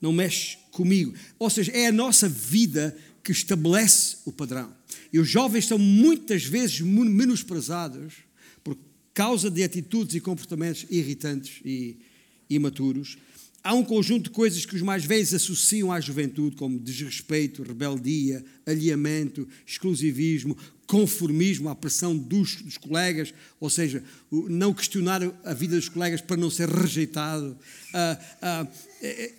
não 0.00 0.12
mexe 0.12 0.58
comigo. 0.70 1.12
Ou 1.38 1.50
seja, 1.50 1.72
é 1.72 1.88
a 1.88 1.92
nossa 1.92 2.28
vida 2.28 2.96
que 3.24 3.32
estabelece 3.32 4.18
o 4.24 4.30
padrão. 4.30 4.72
E 5.12 5.18
os 5.18 5.28
jovens 5.28 5.66
são 5.66 5.78
muitas 5.78 6.44
vezes 6.44 6.80
menosprezados 6.80 8.14
por 8.62 8.76
causa 9.14 9.50
de 9.50 9.62
atitudes 9.62 10.14
e 10.14 10.20
comportamentos 10.20 10.86
irritantes 10.90 11.60
e 11.64 11.96
imaturos. 12.48 13.18
Há 13.66 13.74
um 13.74 13.82
conjunto 13.82 14.24
de 14.24 14.30
coisas 14.30 14.64
que 14.64 14.76
os 14.76 14.82
mais 14.82 15.04
velhos 15.04 15.34
associam 15.34 15.90
à 15.90 16.00
juventude, 16.00 16.54
como 16.54 16.78
desrespeito, 16.78 17.64
rebeldia, 17.64 18.44
alheamento, 18.64 19.48
exclusivismo, 19.66 20.56
conformismo, 20.86 21.68
à 21.68 21.74
pressão 21.74 22.16
dos, 22.16 22.62
dos, 22.62 22.78
colegas, 22.78 23.34
ou 23.58 23.68
seja, 23.68 24.04
não 24.30 24.72
questionar 24.72 25.20
a 25.44 25.52
vida 25.52 25.74
dos 25.74 25.88
colegas 25.88 26.20
para 26.20 26.36
não 26.36 26.48
ser 26.48 26.68
rejeitado, 26.68 27.58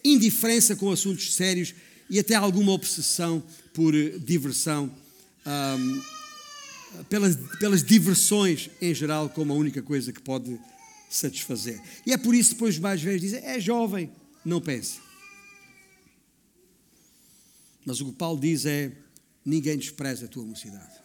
indiferença 0.04 0.76
com 0.76 0.92
assuntos 0.92 1.34
sérios 1.34 1.74
e 2.10 2.20
até 2.20 2.36
alguma 2.36 2.74
obsessão 2.74 3.42
por 3.74 3.94
diversão, 4.20 4.94
pelas, 7.10 7.36
pelas 7.60 7.84
diversões 7.84 8.70
em 8.82 8.94
geral, 8.94 9.30
como 9.30 9.54
a 9.54 9.56
única 9.56 9.82
coisa 9.82 10.12
que 10.12 10.22
pode 10.22 10.60
satisfazer. 11.10 11.82
E 12.06 12.12
é 12.12 12.18
por 12.18 12.36
isso 12.36 12.50
que 12.50 12.56
depois 12.56 12.76
os 12.76 12.82
mais 12.82 13.02
velhos 13.02 13.22
dizem: 13.22 13.44
é 13.44 13.60
jovem, 13.60 14.12
não 14.44 14.62
pense. 14.62 15.00
Mas 17.86 18.02
o 18.02 18.06
que 18.06 18.14
Paulo 18.14 18.40
diz 18.40 18.66
é: 18.66 18.92
ninguém 19.46 19.78
despreza 19.78 20.26
a 20.26 20.28
tua 20.28 20.44
mocidade. 20.44 20.98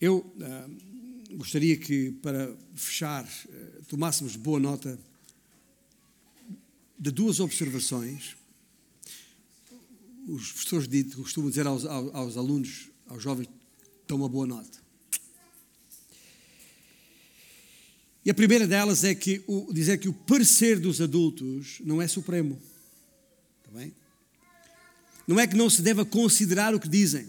Eu 0.00 0.32
gostaria 1.32 1.76
que, 1.76 2.12
para 2.22 2.56
fechar, 2.74 3.24
uh, 3.24 3.84
tomássemos 3.88 4.36
boa 4.36 4.60
nota 4.60 4.98
de 6.98 7.10
duas 7.10 7.40
observações. 7.40 8.36
Os 10.28 10.52
professores 10.52 11.14
costumam 11.14 11.48
dizer 11.48 11.66
aos, 11.66 11.86
aos, 11.86 12.14
aos 12.14 12.36
alunos, 12.36 12.90
aos 13.06 13.22
jovens, 13.22 13.48
toma 14.06 14.28
boa 14.28 14.46
nota. 14.46 14.78
E 18.22 18.30
a 18.30 18.34
primeira 18.34 18.66
delas 18.66 19.04
é 19.04 19.14
que 19.14 19.42
o, 19.46 19.72
dizer 19.72 19.96
que 19.96 20.06
o 20.06 20.12
parecer 20.12 20.78
dos 20.78 21.00
adultos 21.00 21.80
não 21.82 22.02
é 22.02 22.06
supremo. 22.06 22.60
Está 23.64 23.78
bem? 23.78 23.94
Não 25.26 25.40
é 25.40 25.46
que 25.46 25.56
não 25.56 25.70
se 25.70 25.80
deva 25.80 26.04
considerar 26.04 26.74
o 26.74 26.80
que 26.80 26.90
dizem. 26.90 27.26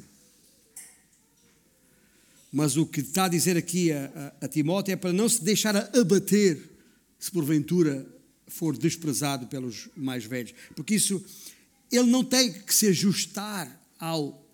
Mas 2.51 2.75
o 2.75 2.85
que 2.85 2.99
está 2.99 3.25
a 3.25 3.29
dizer 3.29 3.55
aqui 3.55 3.93
a, 3.93 4.33
a, 4.41 4.45
a 4.45 4.47
Timóteo 4.49 4.91
é 4.91 4.97
para 4.97 5.13
não 5.13 5.29
se 5.29 5.41
deixar 5.41 5.73
abater 5.97 6.69
se 7.17 7.31
porventura 7.31 8.05
for 8.47 8.77
desprezado 8.77 9.47
pelos 9.47 9.87
mais 9.95 10.25
velhos. 10.25 10.53
Porque 10.75 10.95
isso, 10.95 11.23
ele 11.91 12.09
não 12.09 12.23
tem 12.23 12.51
que 12.51 12.73
se 12.73 12.87
ajustar 12.87 13.79
ao, 13.99 14.45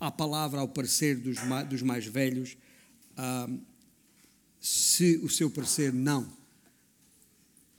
à 0.00 0.10
palavra, 0.10 0.60
ao 0.60 0.68
parecer 0.68 1.16
dos, 1.16 1.36
dos 1.68 1.82
mais 1.82 2.06
velhos, 2.06 2.56
se 4.60 5.20
o 5.22 5.28
seu 5.28 5.50
parecer 5.50 5.92
não 5.92 6.30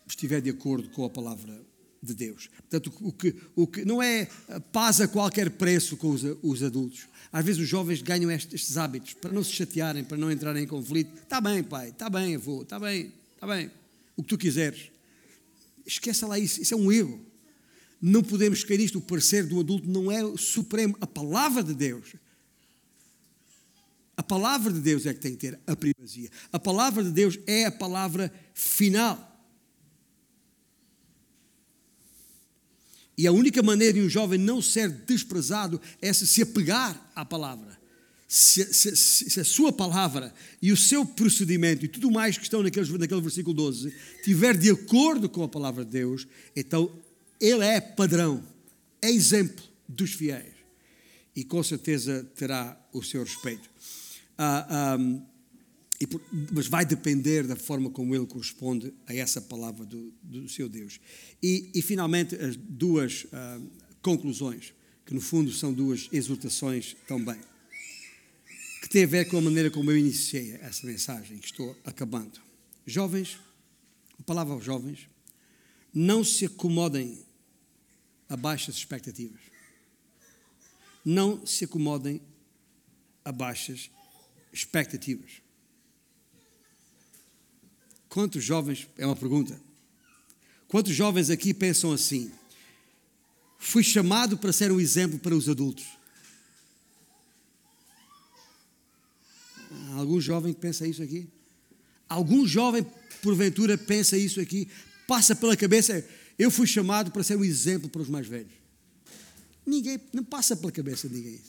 estiver 0.08 0.42
de 0.42 0.50
acordo 0.50 0.90
com 0.90 1.06
a 1.06 1.10
palavra 1.10 1.60
de 2.02 2.14
Deus. 2.14 2.48
Portanto, 2.48 2.92
o 3.02 3.12
que, 3.12 3.36
o 3.56 3.68
que 3.68 3.86
não 3.86 4.02
é 4.02 4.28
paz 4.72 5.02
a 5.02 5.08
qualquer 5.08 5.52
preço 5.52 5.98
com 5.98 6.12
os, 6.12 6.24
os 6.42 6.64
adultos. 6.64 7.08
Às 7.32 7.46
vezes 7.46 7.62
os 7.62 7.68
jovens 7.68 8.02
ganham 8.02 8.32
estes, 8.32 8.54
estes, 8.54 8.78
hábitos 8.78 9.14
para 9.14 9.32
não 9.32 9.44
se 9.44 9.52
chatearem, 9.52 10.04
para 10.04 10.18
não 10.18 10.32
entrarem 10.32 10.64
em 10.64 10.68
conflito. 10.68 11.14
Está 11.22 11.40
bem, 11.40 11.64
pai, 11.64 11.90
está 11.90 12.10
bem, 12.10 12.36
avô, 12.36 12.64
está 12.64 12.80
bem, 12.80 13.14
está 13.36 13.46
bem. 13.46 13.70
O 14.16 14.24
que 14.24 14.30
tu 14.30 14.38
quiseres. 14.38 14.90
Esqueça 15.86 16.26
lá 16.26 16.40
isso, 16.40 16.62
isso 16.62 16.74
é 16.74 16.78
um 16.78 16.92
erro. 16.92 17.20
Não 18.02 18.24
podemos 18.24 18.64
querer 18.64 18.84
isto. 18.84 19.00
O 19.00 19.02
parecer 19.02 19.46
do 19.46 19.60
adulto 19.60 19.90
não 19.90 20.12
é 20.12 20.22
supremo. 20.38 20.98
A 21.02 21.08
palavra 21.08 21.64
de 21.64 21.74
Deus. 21.74 22.16
A 24.16 24.24
palavra 24.24 24.72
de 24.72 24.80
Deus 24.80 25.06
é 25.06 25.14
que 25.14 25.20
tem 25.20 25.32
que 25.32 25.38
ter 25.38 25.60
a 25.66 25.76
primazia. 25.76 26.30
A 26.52 26.60
palavra 26.60 27.04
de 27.04 27.12
Deus 27.12 27.40
é 27.48 27.66
a 27.66 27.72
palavra 27.72 28.34
final. 28.54 29.30
E 33.18 33.28
a 33.28 33.34
única 33.34 33.62
maneira 33.62 33.94
de 33.94 34.02
um 34.02 34.10
jovem 34.10 34.40
não 34.40 34.62
ser 34.62 34.90
desprezado 34.90 35.82
é 36.02 36.14
se 36.14 36.26
se 36.26 36.42
apegar 36.42 37.12
à 37.14 37.26
palavra. 37.26 37.78
Se, 38.28 38.74
se, 38.74 38.96
se, 38.96 39.40
a 39.40 39.44
sua 39.44 39.74
palavra 39.74 40.34
e 40.62 40.72
o 40.72 40.78
seu 40.78 41.06
procedimento 41.06 41.84
e 41.84 41.88
tudo 41.88 42.12
mais 42.12 42.38
que 42.38 42.44
estão 42.44 42.62
naquele 42.62 43.22
versículo 43.22 43.56
12 43.56 43.94
tiver 44.24 44.56
de 44.56 44.70
acordo 44.70 45.28
com 45.28 45.44
a 45.44 45.50
palavra 45.50 45.84
de 45.84 45.92
Deus, 45.92 46.28
então 46.56 46.94
ele 47.40 47.64
é 47.64 47.80
padrão, 47.80 48.44
é 49.02 49.10
exemplo 49.10 49.64
dos 49.88 50.14
fiéis. 50.14 50.54
E 51.36 51.44
com 51.44 51.64
certeza 51.64 52.24
terá 52.36 52.78
o 52.92 53.02
seu 53.02 53.24
respeito. 53.24 53.70
Ah, 54.38 54.68
ah, 54.70 54.98
e, 56.02 56.08
mas 56.54 56.68
vai 56.68 56.86
depender 56.86 57.46
da 57.46 57.56
forma 57.56 57.90
como 57.90 58.16
ele 58.16 58.26
corresponde 58.26 58.94
a 59.06 59.14
essa 59.14 59.42
palavra 59.42 59.86
do, 59.86 60.14
do 60.24 60.48
seu 60.48 60.70
Deus. 60.70 61.00
E, 61.44 61.70
e, 61.76 61.82
finalmente, 61.82 62.36
as 62.36 62.56
duas 62.56 63.26
uh, 63.26 63.70
conclusões, 64.02 64.74
que 65.06 65.14
no 65.14 65.20
fundo 65.20 65.52
são 65.52 65.74
duas 65.74 66.08
exortações 66.12 66.96
também, 67.08 67.40
que 68.82 68.90
têm 68.90 69.04
a 69.04 69.08
ver 69.08 69.26
com 69.26 69.38
a 69.38 69.42
maneira 69.42 69.70
como 69.70 69.92
eu 69.92 69.98
iniciei 69.98 70.54
essa 70.62 70.88
mensagem, 70.88 71.38
que 71.38 71.48
estou 71.48 71.76
acabando. 71.84 72.40
Jovens, 72.86 73.38
a 74.18 74.24
palavra 74.24 74.54
aos 74.54 74.64
jovens, 74.64 75.10
não 75.94 76.24
se 76.24 76.46
acomodem 76.46 77.26
a 78.30 78.38
baixas 78.38 78.76
expectativas. 78.76 79.42
Não 81.04 81.46
se 81.46 81.66
acomodem 81.66 82.22
a 83.26 83.32
baixas 83.32 83.90
expectativas. 84.54 85.42
Quantos 88.08 88.44
jovens, 88.44 88.88
é 88.98 89.06
uma 89.06 89.16
pergunta, 89.16 89.60
quantos 90.68 90.94
jovens 90.94 91.30
aqui 91.30 91.54
pensam 91.54 91.92
assim? 91.92 92.32
Fui 93.58 93.84
chamado 93.84 94.38
para 94.38 94.54
ser 94.54 94.72
um 94.72 94.80
exemplo 94.80 95.20
para 95.20 95.36
os 95.36 95.50
adultos. 95.50 95.86
Algum 99.94 100.20
jovem 100.20 100.54
pensa 100.54 100.88
isso 100.88 101.04
aqui? 101.04 101.28
Algum 102.08 102.48
jovem, 102.48 102.84
porventura, 103.22 103.78
pensa 103.78 104.18
isso 104.18 104.40
aqui? 104.40 104.68
Passa 105.08 105.36
pela 105.36 105.56
cabeça, 105.56 106.04
eu 106.40 106.50
fui 106.50 106.66
chamado 106.66 107.12
para 107.12 107.22
ser 107.22 107.36
um 107.36 107.44
exemplo 107.44 107.90
para 107.90 108.02
os 108.02 108.08
mais 108.08 108.26
velhos. 108.26 108.54
Ninguém, 109.66 110.00
não 110.14 110.24
passa 110.24 110.56
pela 110.56 110.72
cabeça 110.72 111.10
de 111.10 111.16
ninguém. 111.16 111.42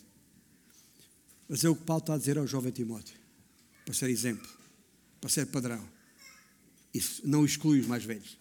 Mas 1.48 1.62
é 1.62 1.68
o 1.68 1.76
que 1.76 1.84
Paulo 1.84 2.00
está 2.00 2.14
a 2.14 2.18
dizer 2.18 2.36
ao 2.36 2.46
jovem 2.46 2.72
Timóteo: 2.72 3.16
para 3.84 3.94
ser 3.94 4.10
exemplo, 4.10 4.50
para 5.20 5.30
ser 5.30 5.46
padrão. 5.46 5.88
Isso 6.92 7.22
não 7.24 7.44
exclui 7.44 7.78
os 7.78 7.86
mais 7.86 8.04
velhos. 8.04 8.36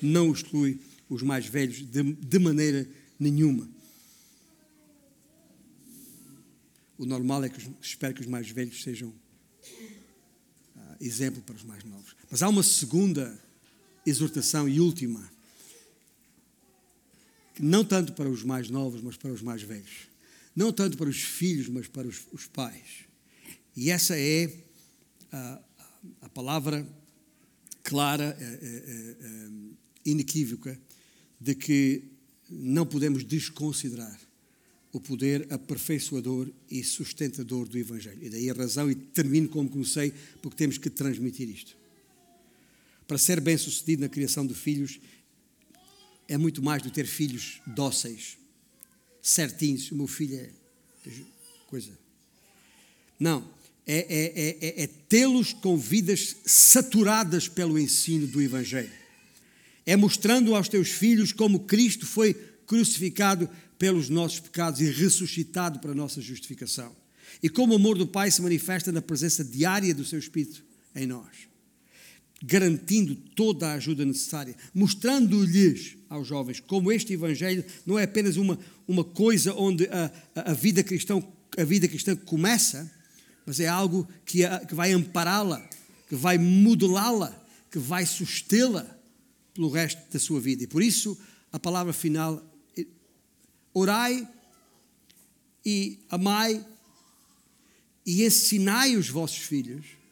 Não 0.00 0.32
exclui 0.32 0.80
os 1.08 1.22
mais 1.22 1.46
velhos 1.46 1.78
de, 1.78 2.02
de 2.02 2.38
maneira 2.38 2.88
nenhuma. 3.18 3.68
O 6.96 7.04
normal 7.04 7.42
é 7.42 7.48
que 7.48 7.58
espero 7.82 8.14
que 8.14 8.20
os 8.20 8.26
mais 8.28 8.48
velhos 8.48 8.80
sejam 8.80 9.08
uh, 9.08 10.96
exemplo 11.00 11.42
para 11.42 11.56
os 11.56 11.64
mais 11.64 11.82
novos. 11.82 12.14
Mas 12.30 12.42
há 12.42 12.48
uma 12.48 12.62
segunda 12.62 13.36
exortação 14.06 14.68
e 14.68 14.80
última, 14.80 15.32
não 17.58 17.84
tanto 17.84 18.12
para 18.12 18.28
os 18.28 18.42
mais 18.42 18.68
novos, 18.68 19.00
mas 19.00 19.16
para 19.16 19.32
os 19.32 19.40
mais 19.40 19.62
velhos. 19.62 20.08
Não 20.54 20.72
tanto 20.72 20.96
para 20.96 21.08
os 21.08 21.20
filhos, 21.20 21.68
mas 21.68 21.86
para 21.86 22.06
os, 22.06 22.20
os 22.32 22.46
pais. 22.46 23.04
E 23.76 23.90
essa 23.90 24.16
é 24.18 24.46
uh, 24.46 25.64
a 26.20 26.28
palavra 26.28 26.86
clara, 27.82 28.36
é, 28.40 28.44
é, 28.44 29.16
é, 29.26 29.50
inequívoca, 30.04 30.78
de 31.40 31.54
que 31.54 32.04
não 32.48 32.86
podemos 32.86 33.24
desconsiderar 33.24 34.18
o 34.92 35.00
poder 35.00 35.46
aperfeiçoador 35.52 36.48
e 36.70 36.82
sustentador 36.82 37.68
do 37.68 37.76
Evangelho. 37.76 38.22
E 38.22 38.30
daí 38.30 38.48
a 38.48 38.54
razão, 38.54 38.90
e 38.90 38.94
termino 38.94 39.48
como 39.48 39.68
comecei, 39.68 40.14
porque 40.40 40.56
temos 40.56 40.78
que 40.78 40.88
transmitir 40.88 41.48
isto. 41.48 41.76
Para 43.06 43.18
ser 43.18 43.40
bem 43.40 43.56
sucedido 43.56 44.02
na 44.02 44.08
criação 44.08 44.46
de 44.46 44.54
filhos, 44.54 44.98
é 46.26 46.38
muito 46.38 46.62
mais 46.62 46.82
do 46.82 46.90
ter 46.90 47.06
filhos 47.06 47.60
dóceis, 47.66 48.38
certinhos. 49.20 49.90
O 49.90 49.96
meu 49.96 50.06
filho 50.06 50.36
é 50.36 50.50
coisa. 51.68 51.90
Não 53.18 53.54
é, 53.86 53.98
é, 54.08 54.80
é, 54.80 54.84
é 54.84 54.86
tê-los 54.86 55.52
com 55.52 55.76
vidas 55.76 56.36
saturadas 56.44 57.48
pelo 57.48 57.78
ensino 57.78 58.26
do 58.26 58.40
Evangelho. 58.40 58.92
É 59.86 59.96
mostrando 59.96 60.54
aos 60.54 60.68
teus 60.68 60.88
filhos 60.88 61.32
como 61.32 61.60
Cristo 61.60 62.06
foi 62.06 62.32
crucificado 62.66 63.48
pelos 63.78 64.08
nossos 64.08 64.40
pecados 64.40 64.80
e 64.80 64.90
ressuscitado 64.90 65.78
para 65.78 65.92
a 65.92 65.94
nossa 65.94 66.22
justificação. 66.22 66.96
E 67.42 67.50
como 67.50 67.74
o 67.74 67.76
amor 67.76 67.98
do 67.98 68.06
Pai 68.06 68.30
se 68.30 68.40
manifesta 68.40 68.90
na 68.90 69.02
presença 69.02 69.44
diária 69.44 69.94
do 69.94 70.04
seu 70.04 70.18
Espírito 70.18 70.64
em 70.94 71.06
nós, 71.06 71.48
garantindo 72.46 73.14
toda 73.14 73.68
a 73.68 73.74
ajuda 73.74 74.04
necessária, 74.04 74.54
mostrando-lhes 74.74 75.96
aos 76.10 76.28
jovens 76.28 76.60
como 76.60 76.92
este 76.92 77.14
Evangelho 77.14 77.64
não 77.86 77.98
é 77.98 78.04
apenas 78.04 78.36
uma, 78.36 78.58
uma 78.86 79.02
coisa 79.02 79.54
onde 79.54 79.86
a, 79.86 80.12
a, 80.36 80.50
a 80.50 80.54
vida 80.54 80.82
cristã, 80.82 81.22
a 81.56 81.64
vida 81.64 81.88
cristã 81.88 82.14
começa, 82.14 82.90
mas 83.46 83.60
é 83.60 83.66
algo 83.66 84.06
que, 84.26 84.42
que 84.68 84.74
vai 84.74 84.92
ampará-la, 84.92 85.66
que 86.06 86.14
vai 86.14 86.36
modelá-la, 86.36 87.34
que 87.70 87.78
vai 87.78 88.04
sustê-la 88.04 88.86
pelo 89.54 89.70
resto 89.70 90.00
da 90.12 90.18
sua 90.18 90.38
vida. 90.38 90.64
E 90.64 90.66
por 90.66 90.82
isso, 90.82 91.18
a 91.50 91.58
palavra 91.58 91.94
final, 91.94 92.42
orai 93.72 94.28
e 95.64 95.98
amai 96.10 96.64
e 98.04 98.22
ensinai 98.22 98.96
os 98.96 99.08
vossos 99.08 99.38
filhos 99.38 100.03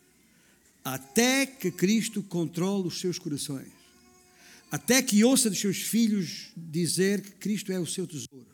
até 0.85 1.47
que 1.47 1.71
Cristo 1.71 2.23
controle 2.23 2.89
os 2.89 3.01
seus 3.01 3.19
corações. 3.19 3.69
Até 4.71 5.03
que 5.03 5.23
ouça 5.23 5.51
dos 5.51 5.61
seus 5.61 5.83
filhos 5.83 6.51
dizer 6.57 7.21
que 7.21 7.33
Cristo 7.33 7.73
é 7.73 7.79
o 7.79 7.87
seu 7.87 8.07
tesouro. 8.07 8.47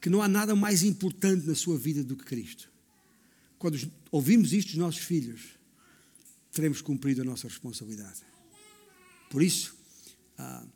Que 0.00 0.08
não 0.08 0.22
há 0.22 0.28
nada 0.28 0.54
mais 0.54 0.82
importante 0.82 1.46
na 1.46 1.54
sua 1.54 1.76
vida 1.76 2.02
do 2.02 2.16
que 2.16 2.24
Cristo 2.24 2.70
quando 3.60 3.78
ouvimos 4.10 4.54
isto 4.54 4.68
dos 4.68 4.78
nossos 4.78 5.02
filhos, 5.02 5.58
teremos 6.50 6.80
cumprido 6.80 7.20
a 7.20 7.24
nossa 7.26 7.46
responsabilidade. 7.46 8.22
Por 9.28 9.42
isso, 9.42 9.76
ah, 10.38 10.66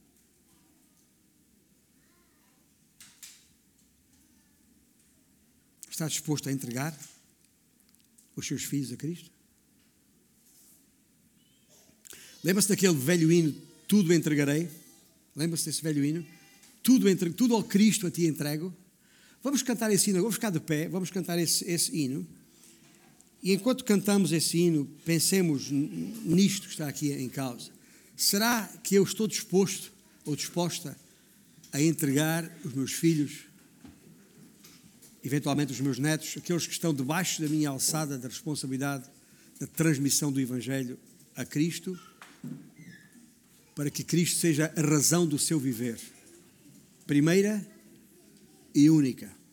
está 5.88 6.07
disposto 6.07 6.51
a 6.51 6.53
entregar 6.53 6.95
os 8.36 8.47
seus 8.47 8.64
filhos 8.64 8.92
a 8.92 8.99
Cristo? 8.99 9.32
Lembra-se 12.45 12.68
daquele 12.68 12.95
velho 12.95 13.32
hino, 13.32 13.55
tudo 13.88 14.12
entregarei? 14.12 14.68
Lembra-se 15.34 15.64
desse 15.64 15.82
velho 15.82 16.05
hino? 16.05 16.26
Tudo, 16.82 17.09
entre, 17.09 17.30
tudo 17.30 17.55
ao 17.55 17.64
Cristo 17.64 18.07
a 18.07 18.11
ti 18.11 18.26
entrego. 18.26 18.72
Vamos 19.42 19.62
cantar 19.62 19.90
esse 19.90 20.11
hino, 20.11 20.20
vamos 20.20 20.34
ficar 20.34 20.51
de 20.51 20.61
pé, 20.61 20.86
vamos 20.86 21.11
cantar 21.11 21.38
esse, 21.38 21.64
esse 21.64 21.97
hino. 21.97 22.26
E 23.42 23.55
enquanto 23.55 23.82
cantamos 23.82 24.30
esse 24.30 24.59
hino, 24.59 24.84
pensemos 25.07 25.70
nisto 25.70 26.66
que 26.66 26.72
está 26.72 26.86
aqui 26.86 27.12
em 27.12 27.30
causa. 27.30 27.70
Será 28.14 28.70
que 28.82 28.95
eu 28.95 29.03
estou 29.03 29.26
disposto 29.26 29.90
ou 30.26 30.36
disposta 30.36 30.95
a 31.72 31.80
entregar 31.80 32.51
os 32.62 32.74
meus 32.74 32.92
filhos, 32.92 33.47
eventualmente 35.24 35.72
os 35.72 35.80
meus 35.80 35.99
netos, 35.99 36.34
aqueles 36.36 36.66
que 36.66 36.74
estão 36.74 36.92
debaixo 36.92 37.40
da 37.40 37.49
minha 37.49 37.70
alçada 37.70 38.18
da 38.18 38.28
responsabilidade 38.28 39.05
da 39.59 39.66
transmissão 39.66 40.30
do 40.30 40.40
Evangelho 40.40 40.99
a 41.34 41.45
Cristo, 41.45 41.99
para 43.75 43.91
que 43.91 44.05
Cristo 44.05 44.39
seja 44.39 44.72
a 44.77 44.81
razão 44.81 45.27
do 45.27 45.39
seu 45.39 45.59
viver, 45.59 45.99
primeira 47.07 47.64
e 48.75 48.89
única. 48.89 49.43